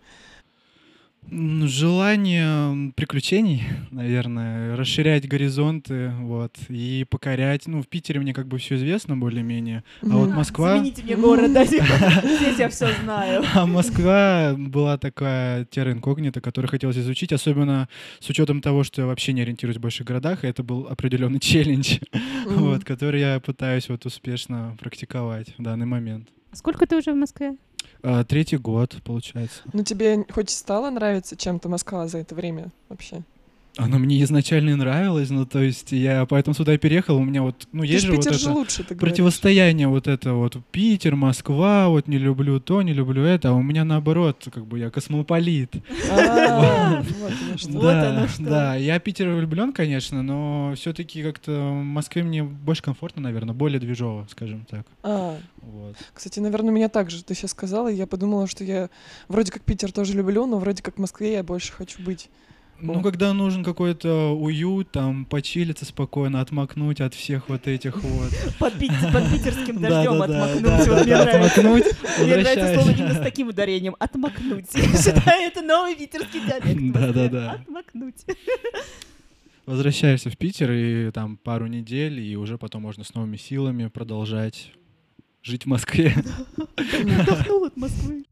Желание 1.31 2.93
приключений, 2.95 3.63
наверное, 3.91 4.77
расширять 4.77 5.27
горизонты, 5.27 6.13
вот, 6.21 6.55
и 6.69 7.07
покорять. 7.09 7.67
Ну, 7.67 7.81
в 7.83 7.89
Питере 7.89 8.21
мне 8.21 8.35
как 8.35 8.49
бы 8.49 8.59
все 8.59 8.75
известно 8.75 9.17
более-менее, 9.17 9.85
а 10.03 10.07
вот 10.09 10.29
Мгм. 10.29 10.37
Москва... 10.37 10.77
Замените 10.77 11.03
мне 11.03 11.17
город, 11.17 11.53
да? 11.53 11.65
типа, 11.65 11.85
Здесь 12.23 12.59
я 12.59 12.69
все 12.69 12.93
знаю. 13.03 13.45
А 13.55 13.67
Москва 13.67 14.55
была 14.59 14.99
такая 14.99 15.65
терра 15.65 15.93
инкогнита, 15.93 16.41
которую 16.41 16.69
хотелось 16.69 16.99
изучить, 16.99 17.33
особенно 17.33 17.89
с 18.21 18.29
учетом 18.29 18.61
того, 18.61 18.85
что 18.85 19.03
я 19.03 19.07
вообще 19.07 19.33
не 19.33 19.43
ориентируюсь 19.43 19.79
в 19.79 19.81
больших 19.81 20.07
городах, 20.07 20.45
и 20.45 20.49
это 20.49 20.63
был 20.63 20.87
определенный 20.89 21.41
челлендж, 21.41 21.99
вот, 22.47 22.85
который 22.85 23.21
я 23.21 23.41
пытаюсь 23.41 23.89
вот 23.89 24.05
успешно 24.07 24.77
практиковать 24.81 25.55
в 25.57 25.63
данный 25.63 25.87
момент. 25.87 26.29
Сколько 26.53 26.87
ты 26.87 26.97
уже 26.99 27.13
в 27.13 27.17
Москве? 27.17 27.57
А, 28.03 28.25
Третий 28.25 28.57
год, 28.57 28.97
получается. 29.05 29.63
Ну, 29.73 29.85
тебе 29.85 30.25
хоть 30.31 30.51
стало 30.51 30.91
нравиться 30.91 31.37
чем-то 31.37 31.69
Москва 31.69 32.09
за 32.09 32.19
это 32.19 32.35
время 32.35 32.71
вообще? 32.89 33.23
Оно 33.79 33.99
мне 33.99 34.23
изначально 34.23 34.71
и 34.71 34.75
нравилось, 34.75 35.31
ну, 35.31 35.47
то 35.47 35.63
есть 35.63 35.93
я 35.93 36.27
поэтому 36.27 36.53
сюда 36.55 36.75
и 36.75 36.79
переехал, 36.79 37.17
у 37.17 37.25
меня 37.25 37.41
вот, 37.41 37.67
ну, 37.73 37.83
есть 37.83 38.05
же 38.05 38.13
вот 38.13 38.19
Питер 38.19 38.33
это... 38.33 38.41
же 38.41 38.51
лучше, 38.51 38.85
ты 38.85 38.95
говоришь. 38.95 39.01
Противостояние 39.01 39.89
вот 39.89 40.09
это 40.09 40.35
вот 40.35 40.59
Питер, 40.71 41.17
Москва, 41.17 41.89
вот 41.89 42.07
не 42.07 42.19
люблю 42.19 42.61
то, 42.61 42.83
не 42.83 42.93
люблю 42.93 43.23
это, 43.25 43.49
а 43.49 43.53
у 43.55 43.63
меня 43.63 43.85
наоборот, 43.85 44.47
как 44.53 44.67
бы 44.67 44.79
я 44.79 44.91
космополит. 44.91 45.75
А, 46.11 47.03
вот. 47.21 47.33
Вот 47.65 47.83
да, 47.83 48.29
да, 48.41 48.75
я 48.77 48.99
Питер 48.99 49.31
влюблен, 49.31 49.73
конечно, 49.73 50.23
но 50.23 50.75
все-таки 50.77 51.23
как-то 51.23 51.53
в 51.53 51.83
Москве 51.83 52.23
мне 52.23 52.43
больше 52.43 52.83
комфортно, 52.83 53.23
наверное, 53.23 53.55
более 53.55 53.81
движово, 53.81 54.27
скажем 54.31 54.67
так. 54.69 54.87
А, 55.03 55.39
Вот. 55.63 55.97
кстати, 56.13 56.41
наверное, 56.41 56.75
меня 56.75 56.91
так 56.91 57.11
же 57.11 57.25
ты 57.25 57.35
сейчас 57.35 57.53
сказала, 57.53 57.89
я 57.89 58.07
подумала, 58.07 58.47
что 58.47 58.65
я 58.65 58.91
вроде 59.29 59.51
как 59.51 59.63
Питер 59.63 59.93
тоже 59.93 60.13
люблю, 60.13 60.45
но 60.45 60.59
вроде 60.59 60.83
как 60.83 60.97
в 60.97 61.01
Москве 61.01 61.33
я 61.33 61.43
больше 61.43 61.73
хочу 61.73 62.03
быть. 62.03 62.29
Ну, 62.83 63.01
когда 63.01 63.33
нужен 63.33 63.63
какой-то 63.65 64.37
уют, 64.37 64.91
там, 64.91 65.25
почилиться 65.25 65.85
спокойно, 65.85 66.41
отмокнуть 66.41 67.01
от 67.01 67.15
всех 67.15 67.49
вот 67.49 67.67
этих 67.69 68.03
вот. 68.03 68.31
Под, 68.59 68.75
пит- 68.75 68.91
под 69.13 69.31
питерским 69.33 69.81
дождем 69.81 70.21
отмокнуть. 70.21 70.87
Вот 70.89 71.05
мне 71.07 71.15
отмокнуть, 71.15 71.85
Мне 72.21 72.37
нравится 72.37 72.75
слово 72.75 72.91
именно 72.91 73.15
с 73.15 73.21
таким 73.21 73.49
ударением. 73.49 73.95
Отмокнуть. 73.99 74.67
Считаю, 74.73 75.47
это 75.49 75.63
новый 75.63 75.95
питерский 75.95 76.41
диалект. 76.41 76.81
в 76.81 76.93
Да, 76.93 77.01
да, 77.01 77.07
Москве. 77.07 77.29
да. 77.29 77.51
Отмокнуть. 77.53 78.17
Возвращаешься 79.65 80.29
в 80.29 80.37
Питер 80.37 80.73
и 80.73 81.11
там 81.13 81.37
пару 81.37 81.69
недель, 81.69 82.19
и 82.19 82.37
уже 82.37 82.59
потом 82.59 82.83
можно 82.83 83.05
с 83.05 83.15
новыми 83.15 83.37
силами 83.37 83.87
продолжать 83.87 84.73
жить 85.45 85.65
в 85.65 85.67
Москве. 85.69 86.15
Отдохнул 86.77 87.65
от 87.67 87.77
Москвы. 87.77 88.25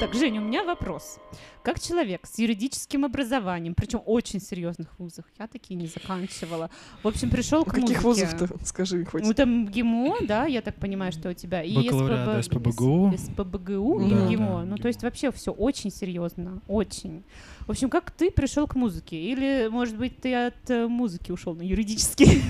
Так, 0.00 0.14
Женя, 0.14 0.40
у 0.40 0.44
меня 0.44 0.64
вопрос. 0.64 1.18
Как 1.62 1.78
человек 1.78 2.26
с 2.26 2.38
юридическим 2.38 3.04
образованием, 3.04 3.74
причем 3.74 4.00
очень 4.06 4.40
серьезных 4.40 4.88
вузах, 4.98 5.26
я 5.38 5.46
такие 5.46 5.74
не 5.78 5.86
заканчивала, 5.88 6.70
в 7.02 7.08
общем, 7.08 7.28
пришел 7.28 7.64
к 7.66 7.74
Каких 7.74 8.02
музыке. 8.02 8.28
вузов-то, 8.34 8.64
скажи 8.66 9.04
хоть? 9.04 9.22
Ну, 9.24 9.34
там 9.34 9.68
ГИМО, 9.68 10.20
да, 10.22 10.46
я 10.46 10.62
так 10.62 10.76
понимаю, 10.76 11.12
что 11.12 11.28
у 11.28 11.34
тебя. 11.34 11.62
И 11.62 11.74
Бакалавриат, 11.74 12.44
СПБ 12.46 12.54
СПБГУ. 12.72 13.14
СПБГУ 13.18 14.00
Да, 14.08 14.24
и 14.24 14.28
ГИМО. 14.30 14.60
да, 14.60 14.64
ну, 14.64 14.76
то 14.78 14.88
есть 14.88 15.02
вообще 15.02 15.30
все 15.32 15.52
очень 15.52 15.90
серьезно, 15.90 16.62
очень. 16.66 17.22
В 17.66 17.70
общем, 17.70 17.90
как 17.90 18.10
ты 18.10 18.30
пришел 18.30 18.66
к 18.66 18.74
музыке? 18.76 19.20
Или, 19.20 19.68
может 19.70 19.98
быть, 19.98 20.18
ты 20.18 20.34
от 20.34 20.70
э, 20.70 20.86
музыки 20.88 21.30
ушел 21.30 21.54
на 21.54 21.62
юридический? 21.62 22.42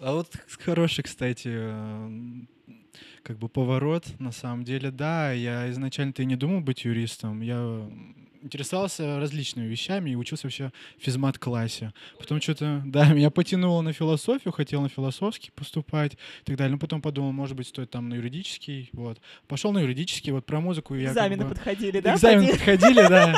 А 0.00 0.12
вот 0.12 0.28
хороший, 0.62 1.02
кстати, 1.02 1.48
как 3.22 3.38
бы 3.38 3.48
поворот, 3.48 4.06
на 4.18 4.32
самом 4.32 4.64
деле, 4.64 4.90
да, 4.90 5.32
я 5.32 5.70
изначально-то 5.70 6.22
и 6.22 6.26
не 6.26 6.36
думал 6.36 6.60
быть 6.60 6.84
юристом, 6.84 7.40
я 7.42 7.88
интересовался 8.42 9.18
различными 9.18 9.66
вещами 9.66 10.10
и 10.10 10.14
учился 10.16 10.46
вообще 10.46 10.72
в 10.98 11.04
физмат-классе. 11.04 11.92
Потом 12.18 12.40
что-то, 12.40 12.82
да, 12.86 13.12
меня 13.12 13.30
потянуло 13.30 13.82
на 13.82 13.92
философию, 13.92 14.52
хотел 14.52 14.80
на 14.80 14.88
философский 14.88 15.50
поступать 15.54 16.14
и 16.14 16.44
так 16.46 16.56
далее. 16.56 16.72
Но 16.72 16.78
потом 16.78 17.02
подумал, 17.02 17.32
может 17.32 17.54
быть, 17.56 17.68
стоит 17.68 17.90
там 17.90 18.08
на 18.08 18.14
юридический, 18.14 18.88
вот. 18.94 19.20
Пошел 19.46 19.72
на 19.72 19.80
юридический, 19.80 20.32
вот 20.32 20.46
про 20.46 20.60
музыку 20.60 20.94
я 20.94 21.08
как 21.08 21.16
Экзамены 21.16 21.44
бы- 21.44 21.50
подходили, 21.50 22.00
да? 22.00 22.14
Экзамены 22.14 22.52
подходили, 22.52 23.06
да. 23.08 23.34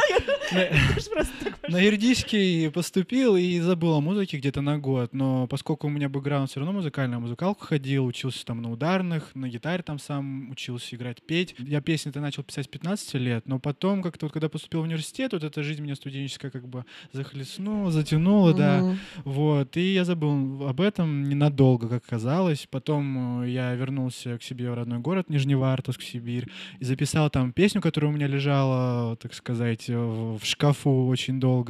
Просто 1.13 1.33
так 1.45 1.59
На 1.73 1.79
юридический 1.81 2.71
поступил 2.71 3.35
и 3.35 3.59
забыл 3.61 3.95
о 3.95 4.03
музыке 4.03 4.37
где-то 4.37 4.61
на 4.61 4.79
год, 4.79 5.15
но 5.15 5.47
поскольку 5.47 5.87
у 5.87 5.91
меня 5.91 6.11
бэкграунд 6.11 6.51
все 6.51 6.61
равно 6.61 6.75
музыкальный, 6.75 7.17
музыкалку 7.17 7.65
ходил, 7.65 8.05
учился 8.05 8.45
там 8.45 8.61
на 8.61 8.71
ударных, 8.71 9.35
на 9.35 9.49
гитаре 9.49 9.83
там 9.83 9.99
сам 9.99 10.51
учился 10.51 10.95
играть, 10.95 11.23
петь. 11.23 11.55
Я 11.57 11.81
песни-то 11.81 12.21
начал 12.21 12.43
писать 12.43 12.67
с 12.67 12.69
15 12.69 13.15
лет, 13.15 13.49
но 13.49 13.59
потом 13.59 14.03
как-то 14.03 14.27
вот 14.27 14.35
когда 14.35 14.51
поступил 14.51 14.81
в 14.81 14.83
университет, 14.83 15.33
вот 15.33 15.45
эта 15.45 15.63
жизнь 15.63 15.81
меня 15.81 15.95
студенческая 15.95 16.51
как 16.51 16.69
бы 16.69 16.85
захлестнула, 17.13 17.91
затянула, 17.91 18.53
да. 18.53 18.83
Мгм. 18.83 18.99
Вот, 19.25 19.75
и 19.79 19.95
я 19.95 20.05
забыл 20.05 20.69
об 20.69 20.79
этом 20.79 21.23
ненадолго, 21.27 21.89
как 21.89 22.05
казалось. 22.05 22.67
Потом 22.71 23.45
э, 23.45 23.49
я 23.49 23.73
вернулся 23.75 24.37
к 24.37 24.43
себе 24.43 24.71
в 24.71 24.75
родной 24.75 24.99
город, 24.99 25.31
Нижневартовск, 25.31 26.03
Сибирь, 26.03 26.51
и 26.81 26.85
записал 26.85 27.31
там 27.31 27.51
песню, 27.51 27.81
которая 27.81 28.13
у 28.13 28.15
меня 28.15 28.27
лежала, 28.27 29.17
так 29.17 29.33
сказать, 29.33 29.89
в 29.89 30.41
шкафу 30.43 31.07
очень 31.07 31.41
долго. 31.41 31.62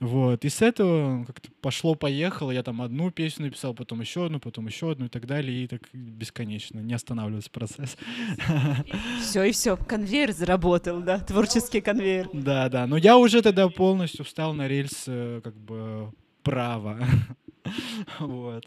Вот, 0.00 0.44
и 0.44 0.48
с 0.48 0.62
этого 0.62 1.24
как-то 1.24 1.48
пошло-поехало. 1.60 2.50
Я 2.50 2.62
там 2.62 2.82
одну 2.82 3.10
песню 3.10 3.46
написал, 3.46 3.74
потом 3.74 4.00
еще 4.00 4.26
одну, 4.26 4.40
потом 4.40 4.66
еще 4.66 4.90
одну 4.90 5.06
и 5.06 5.08
так 5.08 5.26
далее, 5.26 5.64
и 5.64 5.66
так 5.66 5.82
бесконечно, 5.92 6.80
не 6.80 6.94
останавливается 6.94 7.50
процесс. 7.50 7.96
Все, 9.20 9.44
и 9.44 9.52
все, 9.52 9.76
конвейер 9.76 10.32
заработал, 10.32 11.00
да, 11.00 11.18
творческий 11.20 11.80
конвейер. 11.80 12.28
Да, 12.32 12.68
да, 12.68 12.86
но 12.86 12.96
я 12.96 13.16
уже 13.16 13.42
тогда 13.42 13.68
полностью 13.68 14.24
встал 14.24 14.54
на 14.54 14.68
рельсы 14.68 15.40
как 15.42 15.54
бы 15.56 16.12
права. 16.42 16.98
Вот. 18.20 18.64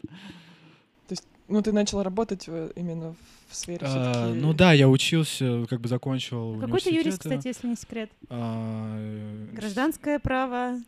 Ну, 1.48 1.60
ты 1.60 1.72
начал 1.72 2.02
работать 2.02 2.44
э, 2.46 2.70
именно 2.76 3.14
в 3.14 3.41
сфере 3.54 3.80
А, 3.82 4.32
ну 4.32 4.52
да, 4.52 4.72
я 4.72 4.88
учился, 4.88 5.66
как 5.68 5.80
бы 5.80 5.88
закончил 5.88 6.58
Какой 6.60 6.80
ты 6.80 6.90
юрист, 6.90 7.18
кстати, 7.18 7.48
если 7.48 7.68
не 7.68 7.76
секрет? 7.76 8.10
А, 8.28 8.96
э, 8.98 9.46
Гражданское 9.52 10.18
право, 10.18 10.78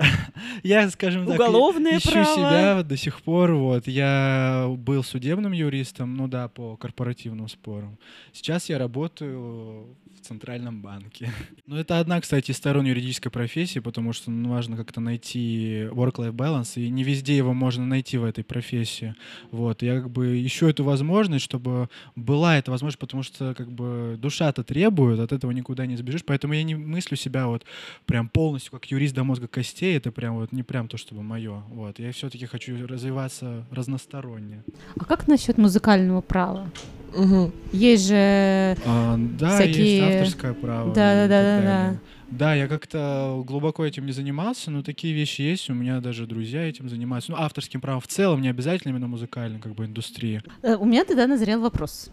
Я, 0.62 0.88
скажем 0.90 1.26
так, 1.26 1.34
уголовное 1.34 1.98
ищу 1.98 2.10
право. 2.10 2.34
себя 2.34 2.82
до 2.82 2.96
сих 2.96 3.22
пор. 3.22 3.52
Вот 3.52 3.86
я 3.86 4.66
был 4.68 5.02
судебным 5.02 5.52
юристом, 5.52 6.14
ну 6.14 6.28
да, 6.28 6.48
по 6.48 6.76
корпоративным 6.76 7.48
спорам. 7.48 7.98
Сейчас 8.32 8.68
я 8.68 8.78
работаю 8.78 9.96
в 10.20 10.26
центральном 10.26 10.82
банке. 10.82 11.30
Ну 11.66 11.76
это 11.76 11.98
одна, 11.98 12.20
кстати, 12.20 12.50
из 12.50 12.56
сторон 12.56 12.84
юридической 12.84 13.30
профессии, 13.30 13.78
потому 13.78 14.12
что 14.12 14.30
ну, 14.30 14.50
важно 14.50 14.76
как-то 14.76 15.00
найти 15.00 15.88
work-life 15.90 16.32
balance, 16.32 16.80
и 16.82 16.88
не 16.90 17.04
везде 17.04 17.36
его 17.36 17.54
можно 17.54 17.86
найти 17.86 18.18
в 18.18 18.24
этой 18.24 18.44
профессии. 18.44 19.14
Вот 19.50 19.82
я 19.82 20.00
как 20.00 20.10
бы 20.10 20.44
ищу 20.44 20.68
эту 20.68 20.84
возможность, 20.84 21.44
чтобы 21.44 21.88
была 22.16 22.58
эта 22.58 22.70
возможность, 22.70 22.98
потому 22.98 23.22
что 23.22 23.54
как 23.54 23.70
бы 23.70 24.16
душа-то 24.18 24.62
требует, 24.64 25.20
от 25.20 25.32
этого 25.32 25.52
никуда 25.52 25.86
не 25.86 25.96
сбежишь, 25.96 26.24
поэтому 26.24 26.54
я 26.54 26.62
не 26.62 26.74
мыслю 26.74 27.16
себя 27.16 27.46
вот 27.46 27.64
прям 28.06 28.28
полностью 28.28 28.72
как 28.72 28.86
юрист 28.86 29.14
до 29.14 29.24
мозга 29.24 29.48
костей, 29.48 29.96
это 29.96 30.12
прям 30.12 30.36
вот 30.36 30.52
не 30.52 30.62
прям 30.62 30.88
то, 30.88 30.96
чтобы 30.96 31.22
мое. 31.22 31.62
Вот 31.68 31.98
я 31.98 32.12
все-таки 32.12 32.46
хочу 32.46 32.86
развиваться 32.86 33.64
разносторонне. 33.70 34.64
А 34.96 35.04
как 35.04 35.28
насчет 35.28 35.58
музыкального 35.58 36.20
права? 36.20 36.70
Мгм. 37.14 37.52
Есть 37.72 38.08
же... 38.08 38.76
А, 38.86 39.16
да, 39.38 39.56
Всякие- 39.56 39.98
есть 39.98 40.02
авторское 40.14 40.52
право. 40.54 40.94
Да, 40.94 41.14
да, 41.14 41.28
да, 41.28 41.42
да, 41.42 41.60
далее. 41.62 42.00
Да, 42.30 42.54
я 42.54 42.68
как-то 42.68 43.42
глубоко 43.44 43.84
этим 43.84 44.06
не 44.06 44.12
занимался, 44.12 44.70
но 44.70 44.82
такие 44.82 45.12
вещи 45.12 45.42
есть. 45.42 45.68
У 45.68 45.74
меня 45.74 46.00
даже 46.00 46.26
друзья 46.26 46.62
этим 46.62 46.88
занимаются. 46.88 47.32
Ну, 47.32 47.38
авторским 47.38 47.80
правом 47.80 48.00
в 48.00 48.06
целом, 48.06 48.40
не 48.40 48.48
обязательно 48.48 48.92
именно 48.92 49.08
музыкальной 49.08 49.58
как 49.58 49.74
бы 49.74 49.84
индустрии. 49.86 50.40
Э, 50.62 50.76
У 50.76 50.84
меня 50.84 51.04
тогда 51.04 51.26
назрел 51.26 51.60
вопрос. 51.60 52.10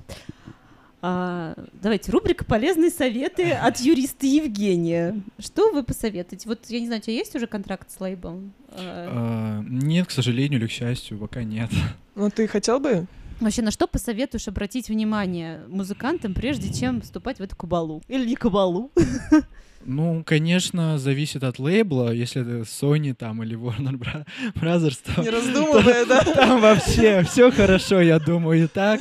А, 0.99 1.53
давайте, 1.83 2.12
рубрика 2.12 2.43
«Полезные 2.43 2.89
советы 2.89 3.51
от 3.51 3.79
юриста 3.79 4.25
Евгения». 4.25 5.21
Что 5.38 5.71
вы 5.71 5.83
посоветуете? 5.83 6.49
Вот, 6.49 6.65
я 6.69 6.79
не 6.79 6.88
знаю, 6.88 7.01
у 7.01 7.03
тебя 7.03 7.13
есть 7.13 7.36
уже 7.36 7.45
контракт 7.45 7.91
с 7.91 7.99
лейблом? 7.99 8.51
А, 8.71 9.60
А, 9.62 9.63
нет, 9.69 10.07
к 10.07 10.12
сожалению 10.12 10.60
или 10.60 10.65
к 10.67 10.71
счастью, 10.71 11.19
пока 11.19 11.43
нет. 11.43 11.69
Ну, 12.15 12.31
ты 12.31 12.47
хотел 12.47 12.79
бы? 12.79 13.05
Вообще, 13.39 13.62
на 13.62 13.71
что 13.71 13.88
посоветуешь 13.88 14.48
обратить 14.48 14.90
внимание 14.90 15.63
музыкантам, 15.67 16.33
прежде 16.33 16.73
чем 16.73 17.02
вступать 17.02 17.38
в 17.40 17.44
эту 17.44 17.56
кабалу? 17.56 18.02
Или 18.08 18.27
не 18.27 18.35
кабалу? 18.35 18.92
Ну, 19.90 20.21
конечно, 20.25 20.98
зависит 20.98 21.46
от 21.46 21.60
лейбла. 21.60 22.12
Если 22.12 22.42
это 22.42 22.69
Sony 22.69 23.13
там 23.13 23.42
или 23.42 23.58
Warner 23.58 24.25
Brothers, 24.54 25.00
то 25.02 25.21
Не 25.21 25.29
раздумывая, 25.31 26.06
да? 26.06 26.25
там 26.25 26.60
вообще 26.60 27.23
все 27.23 27.50
хорошо, 27.52 28.02
я 28.02 28.19
думаю, 28.19 28.65
и 28.65 28.67
так. 28.67 29.00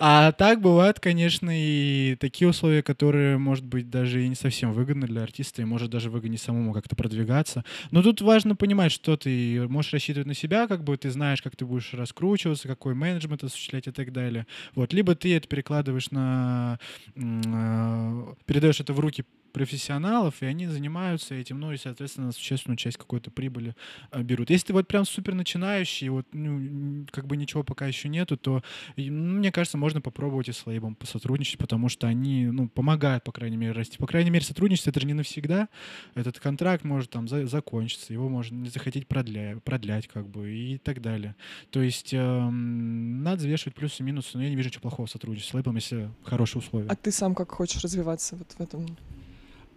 А 0.00 0.32
так 0.32 0.62
бывают, 0.62 1.00
конечно, 1.00 1.50
и 1.52 2.16
такие 2.18 2.48
условия, 2.48 2.82
которые, 2.82 3.36
может 3.36 3.66
быть, 3.66 3.90
даже 3.90 4.24
и 4.24 4.28
не 4.28 4.34
совсем 4.34 4.72
выгодны 4.72 5.06
для 5.06 5.22
артиста, 5.22 5.60
и 5.60 5.66
может 5.66 5.90
даже 5.90 6.08
выгоднее 6.08 6.38
самому 6.38 6.72
как-то 6.72 6.96
продвигаться. 6.96 7.62
Но 7.90 8.02
тут 8.02 8.22
важно 8.22 8.56
понимать, 8.56 8.90
что 8.90 9.18
ты 9.18 9.68
можешь 9.68 9.92
рассчитывать 9.92 10.26
на 10.26 10.34
себя, 10.34 10.66
как 10.66 10.82
бы 10.82 10.96
ты 10.96 11.10
знаешь, 11.10 11.42
как 11.42 11.56
ты 11.56 11.66
будешь 11.66 11.92
раскручиваться, 11.92 12.68
какой 12.68 12.94
менеджмент 12.94 13.44
осуществлять 13.44 13.86
и 13.86 13.90
так 13.90 14.14
далее. 14.14 14.46
Вот. 14.74 14.94
Либо 14.94 15.14
ты 15.14 15.36
это 15.36 15.46
перекладываешь 15.46 16.10
на... 16.10 16.78
э, 17.16 18.34
передаешь 18.46 18.80
это 18.80 18.94
в 18.94 19.00
руки 19.00 19.26
профессионалов, 19.52 20.42
и 20.42 20.46
они 20.46 20.66
занимаются 20.66 21.34
этим, 21.34 21.60
ну 21.60 21.72
и, 21.72 21.76
соответственно, 21.76 22.32
существенную 22.32 22.76
часть 22.76 22.96
какой-то 22.96 23.30
прибыли 23.30 23.74
э, 24.10 24.22
берут. 24.22 24.50
Если 24.50 24.68
ты 24.68 24.72
вот 24.72 24.88
прям 24.88 25.04
супер 25.04 25.34
начинающий, 25.34 26.08
вот, 26.08 26.26
ну, 26.32 27.06
как 27.10 27.26
бы 27.26 27.36
ничего 27.36 27.62
пока 27.62 27.86
еще 27.86 28.08
нету, 28.08 28.36
то, 28.36 28.62
ну, 28.96 29.38
мне 29.38 29.52
кажется, 29.52 29.78
можно 29.78 30.00
попробовать 30.00 30.48
и 30.48 30.52
с 30.52 30.66
лейбом 30.66 30.94
посотрудничать, 30.94 31.58
потому 31.58 31.88
что 31.88 32.06
они, 32.06 32.46
ну, 32.46 32.68
помогают, 32.68 33.24
по 33.24 33.32
крайней 33.32 33.56
мере, 33.56 33.72
расти. 33.72 33.98
По 33.98 34.06
крайней 34.06 34.30
мере, 34.30 34.44
сотрудничество— 34.44 34.90
это 34.92 35.00
же 35.00 35.06
не 35.06 35.14
навсегда. 35.14 35.68
Этот 36.14 36.40
контракт 36.40 36.84
может 36.84 37.10
там 37.10 37.28
за- 37.28 37.46
закончиться, 37.46 38.12
его 38.12 38.28
можно 38.28 38.56
не 38.56 38.68
захотеть 38.68 39.06
продля- 39.06 39.60
продлять, 39.60 40.08
как 40.08 40.28
бы, 40.28 40.50
и 40.50 40.78
так 40.78 41.00
далее. 41.02 41.36
То 41.70 41.82
есть 41.82 42.12
эм, 42.12 43.22
надо 43.22 43.38
взвешивать 43.38 43.74
плюсы 43.74 44.02
и 44.02 44.06
минусы, 44.06 44.30
но 44.34 44.42
я 44.42 44.50
не 44.50 44.56
вижу 44.56 44.68
ничего 44.68 44.82
плохого 44.82 45.06
в 45.06 45.10
сотрудничестве 45.10 45.50
с 45.50 45.54
лейбом, 45.54 45.76
если 45.76 46.10
хорошие 46.24 46.60
условия. 46.60 46.88
А 46.88 46.96
ты 46.96 47.12
сам 47.12 47.34
как 47.34 47.50
хочешь 47.50 47.82
развиваться 47.82 48.36
вот 48.36 48.50
в 48.52 48.60
этом? 48.60 48.86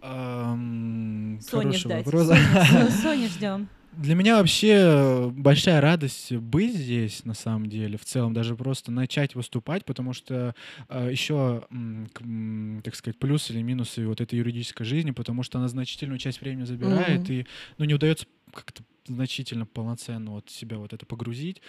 Эм, 0.06 1.40
Соня 1.40 1.72
ждать. 1.72 2.04
вопрос. 2.06 2.26
Соня, 2.28 2.90
Соня 2.90 3.28
ждем. 3.28 3.68
Для 3.92 4.14
меня 4.14 4.36
вообще 4.36 5.32
большая 5.34 5.80
радость 5.80 6.30
быть 6.32 6.74
здесь, 6.74 7.24
на 7.24 7.32
самом 7.32 7.66
деле, 7.70 7.96
в 7.96 8.04
целом, 8.04 8.34
даже 8.34 8.54
просто 8.54 8.92
начать 8.92 9.34
выступать, 9.34 9.86
потому 9.86 10.12
что 10.12 10.54
еще, 10.90 11.64
так 12.84 12.94
сказать, 12.94 13.18
плюсы 13.18 13.54
или 13.54 13.62
минусы 13.62 14.06
вот 14.06 14.20
этой 14.20 14.38
юридической 14.38 14.84
жизни, 14.84 15.12
потому 15.12 15.42
что 15.42 15.58
она 15.58 15.68
значительную 15.68 16.18
часть 16.18 16.42
времени 16.42 16.64
забирает, 16.64 17.22
Мгм. 17.22 17.32
и 17.32 17.46
ну, 17.78 17.86
не 17.86 17.94
удается 17.94 18.26
как-то 18.52 18.82
значительно 19.06 19.66
полноценно 19.66 20.32
вот 20.32 20.50
себя 20.50 20.78
вот 20.78 20.92
это 20.92 21.06
погрузить. 21.06 21.62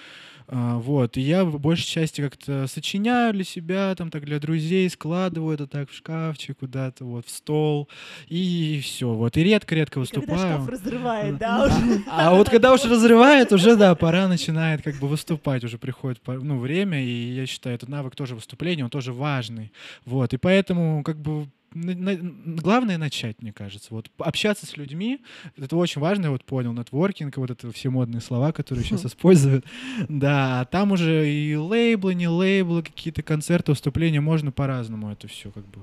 А, 0.48 0.78
вот. 0.78 1.18
И 1.18 1.22
я 1.22 1.46
в 1.46 1.60
большей 1.60 1.86
части 1.86 2.22
как-то 2.22 2.68
сочиняю 2.68 3.34
для 3.34 3.44
себя, 3.44 3.94
там 3.96 4.10
так 4.10 4.26
для 4.26 4.40
друзей, 4.40 4.90
складываю 4.90 5.54
это 5.54 5.68
так 5.68 5.90
в 5.90 5.94
шкафчик 5.94 6.58
куда-то, 6.60 7.06
вот, 7.06 7.26
в 7.26 7.30
стол, 7.30 7.90
и 8.28 8.80
все. 8.84 9.14
Вот. 9.14 9.38
И 9.38 9.44
редко-редко 9.44 10.00
выступаю. 10.00 10.38
Когда 10.38 10.56
шкаф 10.56 10.70
разрывает, 10.70 11.38
да, 11.38 11.66
уже. 11.66 12.04
А 12.08 12.34
вот 12.34 12.50
когда 12.50 12.74
уж 12.74 12.84
разрывает, 12.84 13.52
уже, 13.52 13.76
да, 13.76 13.96
пора 13.96 14.28
начинает 14.28 14.82
как 14.82 14.96
бы 15.00 15.08
выступать, 15.08 15.64
уже 15.64 15.78
приходит 15.78 16.22
ну, 16.26 16.60
время, 16.60 17.04
и 17.04 17.34
я 17.34 17.46
считаю, 17.46 17.76
этот 17.76 17.90
навык 17.90 18.16
тоже 18.16 18.36
выступления, 18.36 18.84
он 18.84 18.90
тоже 18.90 19.14
важный. 19.14 19.72
Вот, 20.06 20.34
и 20.34 20.38
поэтому 20.38 21.04
как 21.04 21.18
бы 21.18 21.48
на- 21.74 21.96
на- 21.96 22.18
главное 22.62 22.98
начать, 22.98 23.42
мне 23.42 23.54
кажется. 23.54 23.88
Вот 23.92 24.10
общаться 24.18 24.66
с 24.66 24.78
людьми, 24.78 25.22
это 25.58 25.76
очень 25.76 26.02
важно, 26.02 26.26
я 26.26 26.32
вот 26.32 26.44
понял, 26.44 26.74
нетворкинг, 26.74 27.38
вот 27.38 27.52
это 27.52 27.72
все 27.72 27.90
модные 27.90 28.22
слова, 28.22 28.52
которые 28.52 28.84
сейчас 28.86 29.06
используют. 29.06 29.66
Да, 30.10 30.66
там 30.66 30.92
уже 30.92 31.30
и 31.32 31.56
лейблы, 31.56 32.16
не 32.16 32.28
лейблы, 32.28 32.84
какие-то 32.84 33.22
концерты, 33.24 33.72
выступления, 33.72 34.22
можно 34.22 34.52
по-разному 34.52 35.12
это 35.12 35.28
все 35.28 35.52
как 35.52 35.66
бы. 35.68 35.82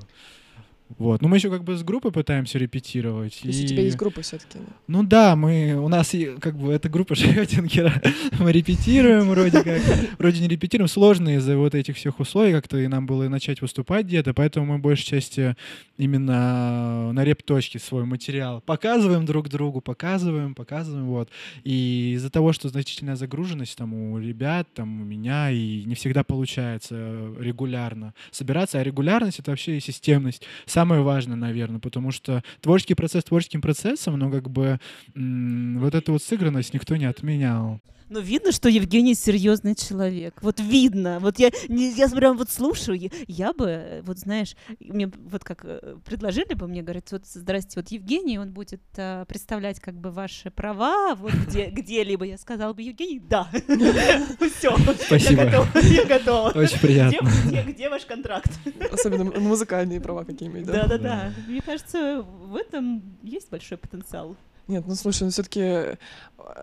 Вот. 0.98 1.22
Ну, 1.22 1.28
мы 1.28 1.36
еще 1.36 1.50
как 1.50 1.64
бы 1.64 1.76
с 1.76 1.82
группой 1.82 2.12
пытаемся 2.12 2.58
репетировать. 2.58 3.38
То 3.40 3.48
есть 3.48 3.60
у 3.62 3.64
и- 3.64 3.68
тебя 3.68 3.82
есть 3.82 3.96
группа 3.96 4.22
все-таки. 4.22 4.58
ну 4.86 5.02
да, 5.02 5.34
мы, 5.36 5.74
у 5.74 5.88
нас 5.88 6.14
и, 6.14 6.26
как 6.40 6.56
бы 6.56 6.72
эта 6.72 6.88
группа 6.88 7.14
Шрёдингера, 7.16 7.92
мы 8.38 8.52
репетируем 8.52 9.28
вроде 9.28 9.62
как, 9.62 9.80
вроде 10.18 10.40
не 10.40 10.48
репетируем, 10.48 10.88
сложно 10.88 11.36
из-за 11.36 11.56
вот 11.56 11.74
этих 11.74 11.96
всех 11.96 12.20
условий 12.20 12.52
как-то 12.52 12.78
и 12.78 12.86
нам 12.86 13.06
было 13.06 13.28
начать 13.28 13.60
выступать 13.60 14.06
где-то, 14.06 14.34
поэтому 14.34 14.66
мы 14.66 14.78
большей 14.78 15.04
части 15.06 15.56
именно 15.96 17.12
на 17.12 17.24
репточке 17.24 17.78
свой 17.78 18.04
материал 18.04 18.60
показываем 18.60 19.24
друг 19.26 19.48
другу, 19.48 19.80
показываем, 19.80 20.54
показываем, 20.54 21.06
вот. 21.06 21.28
И 21.64 22.12
из-за 22.16 22.30
того, 22.30 22.52
что 22.52 22.68
значительная 22.68 23.16
загруженность 23.16 23.76
там 23.76 23.94
у 23.94 24.18
ребят, 24.18 24.68
там 24.74 25.00
у 25.00 25.04
меня, 25.04 25.50
и 25.50 25.84
не 25.84 25.94
всегда 25.94 26.24
получается 26.24 27.32
регулярно 27.38 28.14
собираться, 28.30 28.78
а 28.80 28.82
регулярность— 28.84 29.38
это 29.40 29.50
вообще 29.50 29.76
и 29.76 29.80
системность 29.80 30.42
самое 30.84 31.00
важное, 31.00 31.36
наверное, 31.36 31.80
потому 31.80 32.10
что 32.10 32.42
творческий 32.60 32.92
процесс 32.92 33.24
творческим 33.24 33.62
процессом, 33.62 34.18
но 34.18 34.30
как 34.30 34.50
бы 34.50 34.78
вот 35.14 35.94
эту 35.94 36.12
вот 36.12 36.22
сыгранность 36.22 36.74
никто 36.74 36.94
не 36.96 37.06
отменял. 37.06 37.80
Ну, 38.08 38.20
видно, 38.20 38.52
что 38.52 38.68
Евгений 38.68 39.14
серьезный 39.14 39.74
человек. 39.74 40.38
Вот 40.42 40.60
видно. 40.60 41.18
Вот 41.20 41.38
я, 41.38 41.50
я 41.68 42.08
прям 42.08 42.36
вот 42.36 42.50
слушаю, 42.50 42.98
я, 42.98 43.08
я 43.26 43.52
бы, 43.52 44.02
вот 44.04 44.18
знаешь, 44.18 44.56
мне 44.78 45.10
вот 45.30 45.42
как 45.42 45.64
э, 45.64 45.96
предложили 46.04 46.54
бы 46.54 46.68
мне, 46.68 46.82
говорят, 46.82 47.10
вот, 47.12 47.26
здрасте, 47.26 47.80
вот 47.80 47.88
Евгений, 47.88 48.38
он 48.38 48.52
будет 48.52 48.82
э, 48.96 49.24
представлять 49.26 49.80
как 49.80 49.94
бы 49.94 50.10
ваши 50.10 50.50
права, 50.50 51.14
вот 51.14 51.32
где, 51.32 51.66
где-либо. 51.70 52.24
Я 52.24 52.38
сказала 52.38 52.72
бы, 52.72 52.82
Евгений, 52.82 53.20
да. 53.20 53.48
Все. 54.58 54.76
Спасибо. 55.06 55.44
Я 55.82 56.04
готова. 56.04 56.50
Очень 56.50 56.80
приятно. 56.80 57.28
где, 57.46 57.62
где 57.62 57.88
ваш 57.88 58.04
контракт? 58.04 58.50
Особенно 58.92 59.24
музыкальные 59.24 60.00
права 60.00 60.24
какие-нибудь, 60.24 60.66
да? 60.66 60.82
Да-да-да. 60.82 61.32
Мне 61.48 61.62
кажется, 61.62 62.22
в 62.22 62.54
этом 62.56 63.02
есть 63.22 63.50
большой 63.50 63.78
потенциал. 63.78 64.36
Нет, 64.66 64.84
ну 64.86 64.94
слушай, 64.94 65.24
ну 65.24 65.30
все-таки 65.30 65.98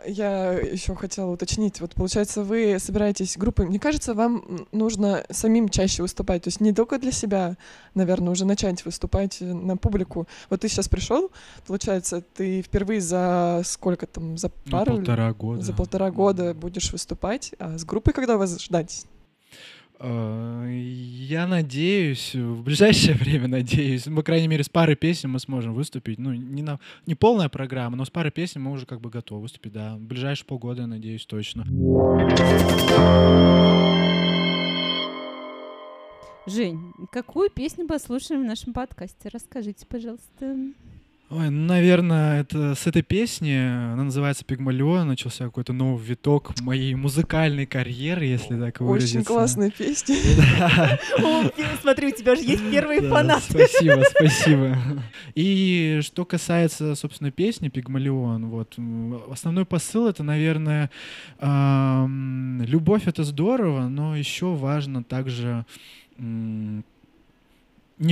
я 0.08 0.54
еще 0.54 0.96
хотела 0.96 1.32
уточнить. 1.32 1.82
Вот 1.82 1.94
получается, 1.96 2.44
вы 2.44 2.78
собираетесь 2.80 3.38
группой. 3.38 3.66
Мне 3.68 3.80
кажется, 3.80 4.14
вам 4.14 4.66
нужно 4.72 5.24
самим 5.30 5.70
чаще 5.70 6.02
выступать. 6.02 6.44
То 6.44 6.48
есть 6.50 6.62
не 6.62 6.74
только 6.74 6.98
для 7.00 7.12
себя, 7.12 7.58
наверное, 7.96 8.32
уже 8.32 8.46
начать 8.46 8.86
выступать 8.86 9.42
э, 9.42 9.46
на 9.46 9.78
публику. 9.78 10.28
Вот 10.50 10.62
ты 10.62 10.68
сейчас 10.70 10.88
пришел, 10.88 11.32
получается, 11.68 12.22
ты 12.22 12.62
впервые 12.62 13.02
за 13.02 13.62
сколько 13.66 14.06
там, 14.08 14.38
за 14.38 14.52
Ну, 14.66 14.72
пару? 14.72 14.94
или- 14.94 15.00
полтора 15.00 15.34
года. 15.34 15.62
За 15.62 15.74
полтора 15.74 16.12
года 16.12 16.54
будешь 16.54 16.92
выступать. 16.92 17.54
А 17.60 17.78
с 17.78 17.84
группой 17.86 18.14
когда 18.14 18.38
вас 18.38 18.60
ждать? 18.62 19.06
Э, 20.04 20.68
Я 20.72 21.46
надеюсь, 21.48 22.34
в 22.34 22.64
ближайшее 22.64 23.16
время 23.20 23.48
надеюсь, 23.48 24.08
ну, 24.08 24.16
по 24.16 24.24
крайней 24.24 24.48
мере, 24.48 24.64
с 24.64 24.70
парой 24.70 24.96
песен 24.96 25.30
мы 25.30 25.40
сможем 25.40 25.74
выступить. 25.74 26.18
Ну, 26.18 26.34
не, 26.34 26.64
на, 26.64 26.80
не 27.06 27.16
полная 27.16 27.50
программа, 27.50 27.96
но 27.96 28.06
с 28.06 28.10
парой 28.10 28.32
песен 28.32 28.64
мы 28.64 28.72
уже 28.72 28.86
как 28.86 29.00
бы 29.00 29.10
готовы 29.10 29.42
выступить, 29.44 29.74
да. 29.74 29.96
В 29.96 30.02
ближайшие 30.02 30.48
полгода, 30.48 30.82
я 30.82 30.88
надеюсь, 30.88 31.26
точно. 31.26 31.66
Жень, 36.48 36.92
какую 37.12 37.52
песню 37.52 37.88
послушаем 37.88 38.42
в 38.42 38.46
нашем 38.46 38.74
подкасте? 38.74 39.30
Расскажите, 39.32 39.86
пожалуйста. 39.86 40.56
Ой, 41.34 41.50
ну, 41.50 41.66
наверное, 41.68 42.42
это 42.42 42.76
с 42.76 42.88
этой 42.88 43.04
песни, 43.04 43.54
она 43.54 44.04
называется 44.04 44.44
«Пигмалион», 44.44 45.08
начался 45.08 45.46
какой-то 45.46 45.72
новый 45.72 46.04
виток 46.04 46.60
моей 46.60 46.94
музыкальной 46.94 47.66
карьеры, 47.66 48.26
если 48.26 48.60
так 48.60 48.82
выразиться. 48.82 49.20
Очень 49.20 49.26
классная 49.26 49.72
песня. 49.72 50.18
Смотри, 51.82 52.08
у 52.08 52.12
тебя 52.12 52.36
же 52.36 52.42
есть 52.42 52.70
первые 52.70 53.02
фанаты. 53.04 53.46
Спасибо, 53.50 54.04
спасибо. 54.10 54.78
И 55.34 56.02
что 56.04 56.26
касается, 56.26 56.96
собственно, 56.96 57.32
песни 57.32 57.70
«Пигмалион», 57.70 58.50
вот, 58.50 58.78
основной 59.32 59.64
посыл— 59.64 60.08
это, 60.10 60.24
наверное, 60.24 60.90
любовь— 61.40 63.04
это 63.06 63.24
здорово, 63.24 63.88
но 63.88 64.18
еще 64.18 64.54
важно 64.54 65.02
также 65.02 65.66
не 66.18 66.84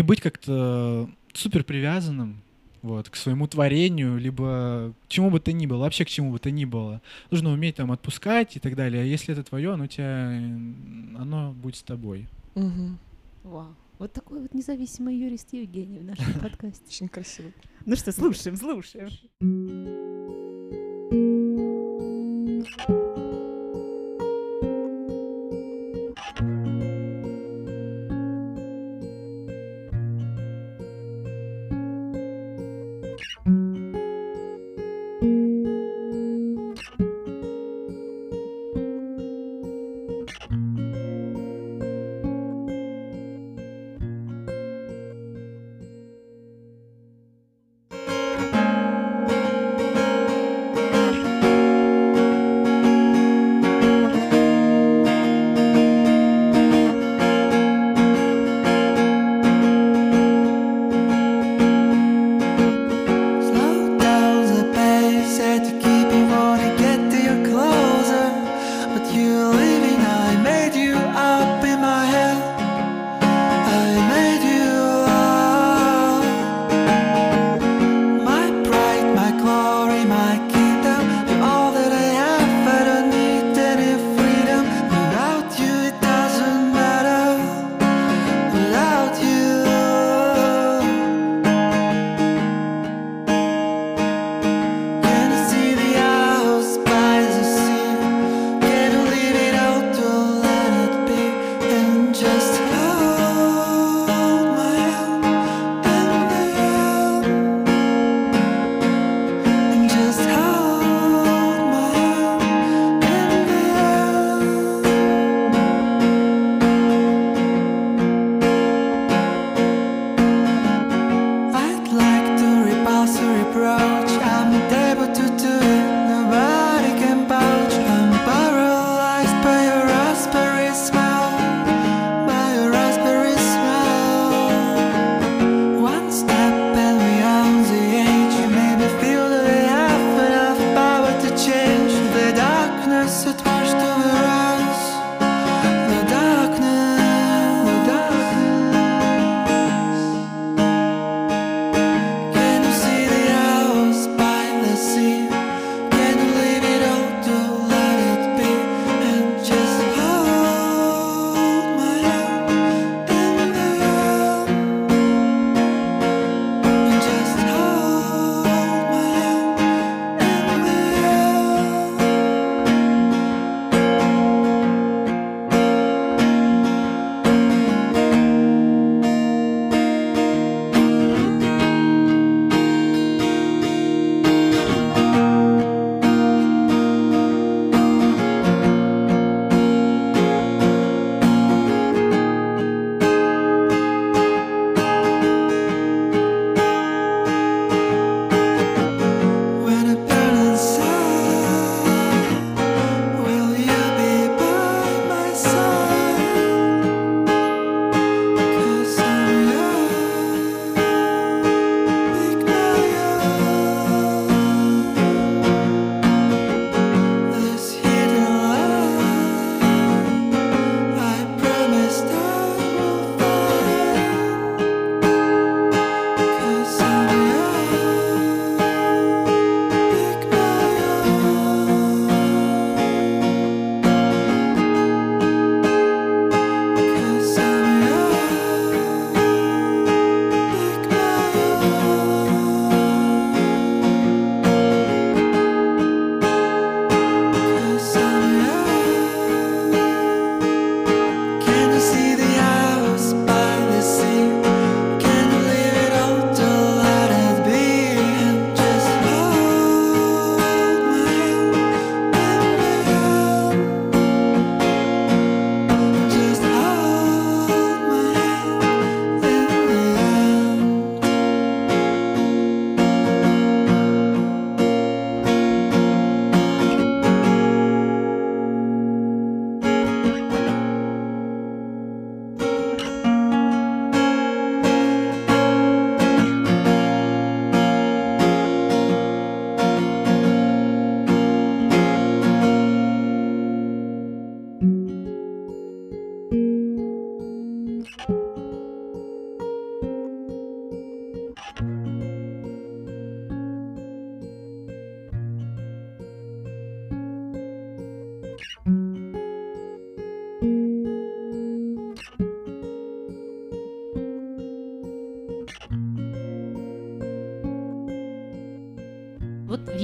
быть 0.03 0.21
как-то 0.21 1.09
супер 1.33 1.65
привязанным 1.65 2.43
вот, 2.81 3.09
к 3.09 3.15
своему 3.15 3.47
творению, 3.47 4.17
либо 4.17 4.93
к 5.05 5.07
чему 5.07 5.29
бы 5.29 5.39
то 5.39 5.51
ни 5.51 5.65
было, 5.65 5.79
вообще 5.79 6.05
к 6.05 6.09
чему 6.09 6.31
бы 6.31 6.39
то 6.39 6.51
ни 6.51 6.65
было. 6.65 7.01
Нужно 7.31 7.51
уметь 7.51 7.75
там 7.75 7.91
отпускать 7.91 8.55
и 8.55 8.59
так 8.59 8.75
далее. 8.75 9.01
А 9.03 9.05
если 9.05 9.33
это 9.33 9.43
твое, 9.43 9.73
оно 9.73 9.87
тебя, 9.87 10.29
оно 11.17 11.53
будет 11.53 11.75
с 11.75 11.83
тобой. 11.83 12.27
Мгм. 12.55 12.99
Вау. 13.43 13.75
Вот 13.99 14.13
такой 14.13 14.41
вот 14.41 14.53
независимый 14.53 15.17
юрист 15.17 15.51
Евгений 15.51 15.99
в 15.99 16.05
нашем 16.05 16.33
подкасте. 16.41 16.85
Очень 16.87 17.09
красиво. 17.09 17.51
Ну 17.85 17.95
что, 17.95 18.11
слушаем, 18.11 18.55
слушаем. 18.55 19.09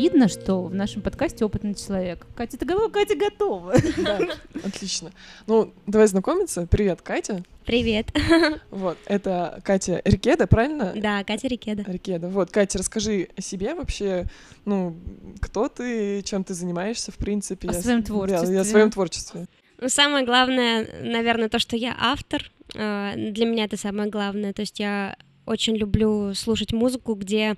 Видно, 0.05 0.27
что 0.27 0.65
в 0.65 0.73
нашем 0.75 1.01
подкасте 1.01 1.45
опытный 1.45 1.73
человек. 1.73 2.27
Катя, 2.35 2.57
ты 2.57 2.65
готова? 2.65 2.89
Катя 2.89 3.15
готова. 3.15 3.73
Да, 3.97 4.19
отлично. 4.63 5.11
Ну, 5.47 5.73
давай 5.87 6.07
знакомиться. 6.07 6.67
Привет, 6.67 7.01
Катя. 7.01 7.43
Привет. 7.65 8.07
Вот, 8.69 8.97
это 9.05 9.59
Катя 9.63 10.01
Рикеда, 10.05 10.45
правильно? 10.45 10.93
Да, 10.95 11.23
Катя 11.23 11.47
Рикеда. 11.47 11.83
Рикеда. 11.91 12.27
Вот, 12.27 12.51
Катя, 12.51 12.77
расскажи 12.77 13.29
о 13.35 13.41
себе 13.41 13.73
вообще, 13.73 14.25
ну, 14.65 14.95
кто 15.41 15.69
ты, 15.69 16.21
чем 16.21 16.43
ты 16.43 16.53
занимаешься, 16.53 17.11
в 17.11 17.15
принципе. 17.15 17.69
О 17.69 17.73
Я 17.73 17.81
своем 17.81 18.01
да, 18.01 18.05
творчестве. 18.05 18.53
Я 18.53 18.61
о 18.61 18.65
своем 18.65 18.91
творчестве. 18.91 19.47
Ну, 19.79 19.89
самое 19.89 20.23
главное, 20.23 20.87
наверное, 21.01 21.49
то, 21.49 21.57
что 21.57 21.75
я 21.75 21.95
автор. 21.99 22.51
Э, 22.75 23.13
Для 23.15 23.45
меня 23.45 23.65
это 23.65 23.77
самое 23.77 24.09
главное. 24.09 24.53
То 24.53 24.61
есть 24.61 24.79
я 24.79 25.17
очень 25.45 25.75
люблю 25.75 26.33
слушать 26.33 26.73
музыку, 26.73 27.15
где 27.15 27.55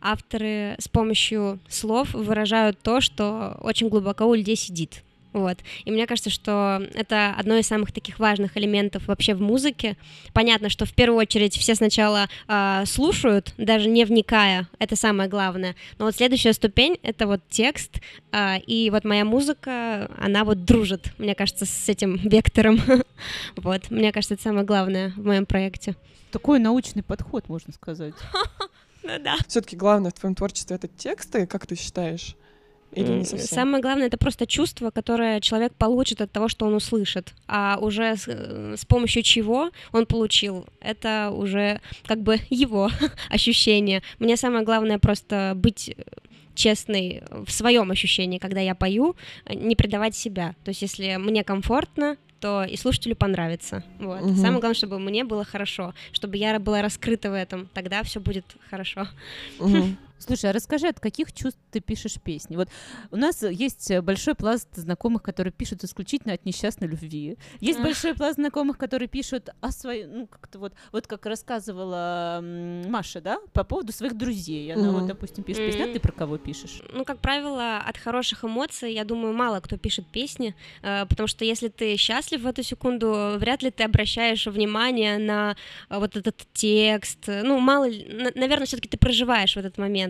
авторы 0.00 0.76
с 0.78 0.88
помощью 0.88 1.58
слов 1.68 2.12
выражают 2.14 2.78
то, 2.80 3.00
что 3.00 3.58
очень 3.60 3.88
глубоко 3.88 4.24
у 4.26 4.34
людей 4.34 4.56
сидит. 4.56 5.02
Вот. 5.38 5.58
И 5.84 5.90
мне 5.92 6.06
кажется, 6.08 6.30
что 6.30 6.82
это 6.94 7.32
одно 7.38 7.56
из 7.56 7.66
самых 7.68 7.92
таких 7.92 8.18
важных 8.18 8.56
элементов 8.56 9.06
вообще 9.06 9.34
в 9.34 9.40
музыке. 9.40 9.96
Понятно, 10.32 10.68
что 10.68 10.84
в 10.84 10.92
первую 10.92 11.20
очередь 11.20 11.56
все 11.56 11.76
сначала 11.76 12.28
а, 12.48 12.84
слушают, 12.86 13.54
даже 13.56 13.88
не 13.88 14.04
вникая, 14.04 14.68
это 14.80 14.96
самое 14.96 15.28
главное. 15.28 15.76
Но 15.98 16.06
вот 16.06 16.16
следующая 16.16 16.52
ступень— 16.52 16.98
это 17.04 17.28
вот 17.28 17.40
текст, 17.48 18.00
а, 18.32 18.56
и 18.66 18.90
вот 18.90 19.04
моя 19.04 19.24
музыка, 19.24 20.10
она 20.18 20.42
вот 20.42 20.64
дружит, 20.64 21.12
мне 21.18 21.36
кажется, 21.36 21.66
с 21.66 21.88
этим 21.88 22.16
вектором. 22.16 22.80
Вот, 23.56 23.90
мне 23.90 24.12
кажется, 24.12 24.34
это 24.34 24.44
самое 24.44 24.64
главное 24.64 25.12
в 25.16 25.24
моем 25.24 25.44
проекте. 25.44 25.96
Такой 26.30 26.60
научный 26.60 27.02
подход, 27.02 27.48
можно 27.48 27.72
сказать. 27.72 28.14
Ну 29.02 29.18
да. 29.20 29.36
Все-таки 29.46 29.76
главное 29.76 30.10
в 30.10 30.14
твоем 30.14 30.34
творчестве 30.34 30.76
это 30.76 30.86
тексты, 30.88 31.46
как 31.46 31.66
ты 31.66 31.76
считаешь? 31.76 32.36
Или 32.92 33.18
не 33.18 33.24
совсем? 33.24 33.48
Самое 33.48 33.82
главное 33.82 34.06
это 34.06 34.16
просто 34.16 34.46
чувство, 34.46 34.90
которое 34.90 35.40
человек 35.40 35.74
получит 35.74 36.20
от 36.20 36.32
того, 36.32 36.48
что 36.48 36.66
он 36.66 36.74
услышит, 36.74 37.34
а 37.46 37.78
уже 37.80 38.16
с, 38.16 38.24
э, 38.26 38.74
с 38.76 38.84
помощью 38.84 39.22
чего 39.22 39.70
он 39.92 40.06
получил, 40.06 40.66
это 40.80 41.30
уже 41.32 41.80
как 42.06 42.22
бы 42.22 42.38
его 42.50 42.90
ощущение. 43.30 44.02
Мне 44.18 44.36
самое 44.36 44.64
главное 44.64 44.98
просто 44.98 45.52
быть 45.54 45.90
э, 45.90 46.02
честной 46.54 47.22
в 47.30 47.50
своем 47.50 47.90
ощущении, 47.90 48.38
когда 48.38 48.60
я 48.60 48.74
пою, 48.74 49.16
э, 49.44 49.54
не 49.54 49.76
предавать 49.76 50.16
себя. 50.16 50.54
То 50.64 50.70
есть, 50.70 50.82
если 50.82 51.16
мне 51.16 51.44
комфортно, 51.44 52.16
то 52.40 52.64
и 52.64 52.76
слушателю 52.76 53.16
понравится. 53.16 53.82
Вот. 53.98 54.22
Мгм. 54.22 54.36
Самое 54.36 54.60
главное, 54.60 54.74
чтобы 54.74 54.98
мне 54.98 55.24
было 55.24 55.44
хорошо, 55.44 55.94
чтобы 56.12 56.36
я 56.36 56.58
была 56.58 56.82
раскрыта 56.82 57.30
в 57.30 57.34
этом, 57.34 57.68
тогда 57.74 58.02
все 58.02 58.20
будет 58.20 58.44
хорошо. 58.70 59.08
Мгм. 59.58 59.96
Слушай, 60.18 60.50
а 60.50 60.52
расскажи, 60.52 60.88
от 60.88 61.00
каких 61.00 61.32
чувств 61.32 61.60
ты 61.70 61.80
пишешь 61.80 62.14
песни? 62.22 62.56
Вот 62.56 62.68
у 63.10 63.16
нас 63.16 63.42
есть 63.42 63.96
большой 64.00 64.34
пласт 64.34 64.68
знакомых, 64.74 65.22
которые 65.22 65.52
пишут 65.52 65.84
исключительно 65.84 66.34
от 66.34 66.44
несчастной 66.44 66.88
любви. 66.88 67.36
Есть 67.60 67.80
большой 67.80 68.14
пласт 68.14 68.36
знакомых, 68.36 68.78
которые 68.78 69.08
пишут 69.08 69.50
о 69.60 69.70
своей, 69.70 70.06
ну 70.06 70.26
как-то 70.26 70.58
вот, 70.58 70.72
вот 70.92 71.06
как 71.06 71.26
рассказывала 71.26 72.40
Маша, 72.42 73.20
да, 73.20 73.38
по 73.52 73.64
поводу 73.64 73.92
своих 73.92 74.16
друзей. 74.16 74.72
Она 74.72 74.92
вот, 74.92 75.06
допустим, 75.06 75.44
пишет 75.44 75.66
песни, 75.66 75.82
а 75.82 75.92
ты 75.92 76.00
про 76.00 76.12
кого 76.12 76.38
пишешь? 76.38 76.82
Ну, 76.92 77.04
как 77.04 77.18
правило, 77.18 77.78
от 77.78 77.96
хороших 77.96 78.44
эмоций, 78.44 78.92
я 78.92 79.04
думаю, 79.04 79.34
мало 79.34 79.60
кто 79.60 79.76
пишет 79.76 80.06
песни, 80.06 80.54
э, 80.82 81.06
потому 81.06 81.26
что 81.26 81.44
если 81.44 81.68
ты 81.68 81.96
счастлив 81.96 82.42
в 82.42 82.46
эту 82.46 82.62
секунду, 82.62 83.34
вряд 83.36 83.62
ли 83.62 83.70
ты 83.70 83.84
обращаешь 83.84 84.46
внимание 84.46 85.18
на 85.18 85.56
э, 85.90 85.98
вот 85.98 86.16
этот 86.16 86.46
текст. 86.52 87.24
Ну, 87.26 87.58
мало, 87.58 87.86
наверное, 87.86 88.66
все-таки 88.66 88.88
ты 88.88 88.96
проживаешь 88.96 89.54
в 89.54 89.58
этот 89.58 89.78
момент. 89.78 90.07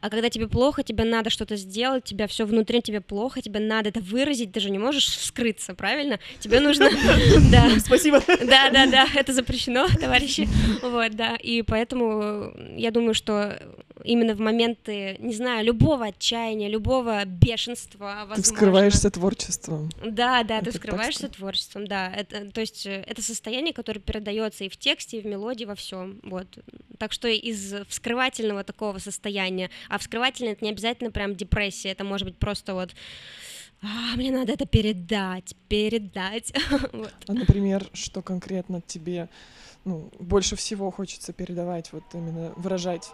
А 0.00 0.10
когда 0.10 0.30
тебе 0.30 0.48
плохо, 0.48 0.82
тебе 0.82 1.04
надо 1.04 1.30
что-то 1.30 1.56
сделать, 1.56 2.04
тебя 2.04 2.26
все 2.26 2.44
внутри 2.44 2.82
тебе 2.82 3.00
плохо, 3.00 3.42
тебе 3.42 3.60
надо 3.60 3.88
это 3.90 4.00
выразить, 4.00 4.52
ты 4.52 4.60
же 4.60 4.70
не 4.70 4.78
можешь 4.78 5.06
вскрыться, 5.06 5.74
правильно? 5.74 6.18
Тебе 6.40 6.60
нужно, 6.60 6.88
да, 7.50 7.70
Спасибо. 7.78 8.22
да, 8.26 8.70
да, 8.70 8.86
да, 8.86 9.06
это 9.14 9.32
запрещено, 9.32 9.86
товарищи. 9.88 10.48
Вот, 10.82 11.12
да. 11.12 11.36
И 11.36 11.62
поэтому 11.62 12.52
э, 12.54 12.74
я 12.76 12.90
думаю, 12.90 13.14
что 13.14 13.60
именно 14.04 14.34
в 14.34 14.40
моменты, 14.40 15.16
не 15.18 15.34
знаю, 15.34 15.64
любого 15.64 16.06
отчаяния, 16.06 16.68
любого 16.68 17.24
бешенства, 17.24 18.10
Ты 18.22 18.28
возможно. 18.28 18.42
вскрываешься 18.42 19.10
творчеством. 19.10 19.90
Да, 20.04 20.42
да, 20.42 20.60
ты 20.60 20.70
Это 20.70 20.78
вскрываешься 20.78 21.22
так 21.22 21.36
творчеством, 21.36 21.86
да. 21.86 22.12
Это, 22.12 22.50
то 22.50 22.60
есть 22.60 22.86
э, 22.86 23.04
это 23.06 23.22
состояние, 23.22 23.72
которое 23.72 24.00
передается 24.00 24.64
и 24.64 24.68
в 24.68 24.76
тексте, 24.76 25.18
и 25.18 25.20
в 25.22 25.26
мелодии, 25.26 25.64
во 25.64 25.74
всем. 25.74 26.20
Вот. 26.22 26.46
Так 26.98 27.12
что 27.12 27.28
из 27.28 27.74
вскрывательного 27.88 28.64
такого 28.64 28.98
состояния, 28.98 29.70
а 29.88 29.98
вскрывательное 29.98 30.52
это 30.52 30.64
не 30.64 30.70
обязательно 30.70 31.10
прям 31.10 31.34
депрессия, 31.34 31.90
это 31.90 32.04
может 32.04 32.26
быть 32.26 32.36
просто 32.36 32.74
вот 32.74 32.90
«А, 33.82 34.16
мне 34.16 34.30
надо 34.30 34.52
это 34.52 34.66
передать, 34.66 35.54
передать. 35.68 36.52
Вот. 36.92 37.12
А, 37.28 37.32
например, 37.32 37.88
что 37.92 38.22
конкретно 38.22 38.80
тебе 38.80 39.28
ну, 39.84 40.10
больше 40.18 40.56
всего 40.56 40.90
хочется 40.90 41.32
передавать, 41.32 41.92
вот 41.92 42.04
именно 42.14 42.52
выражать? 42.56 43.10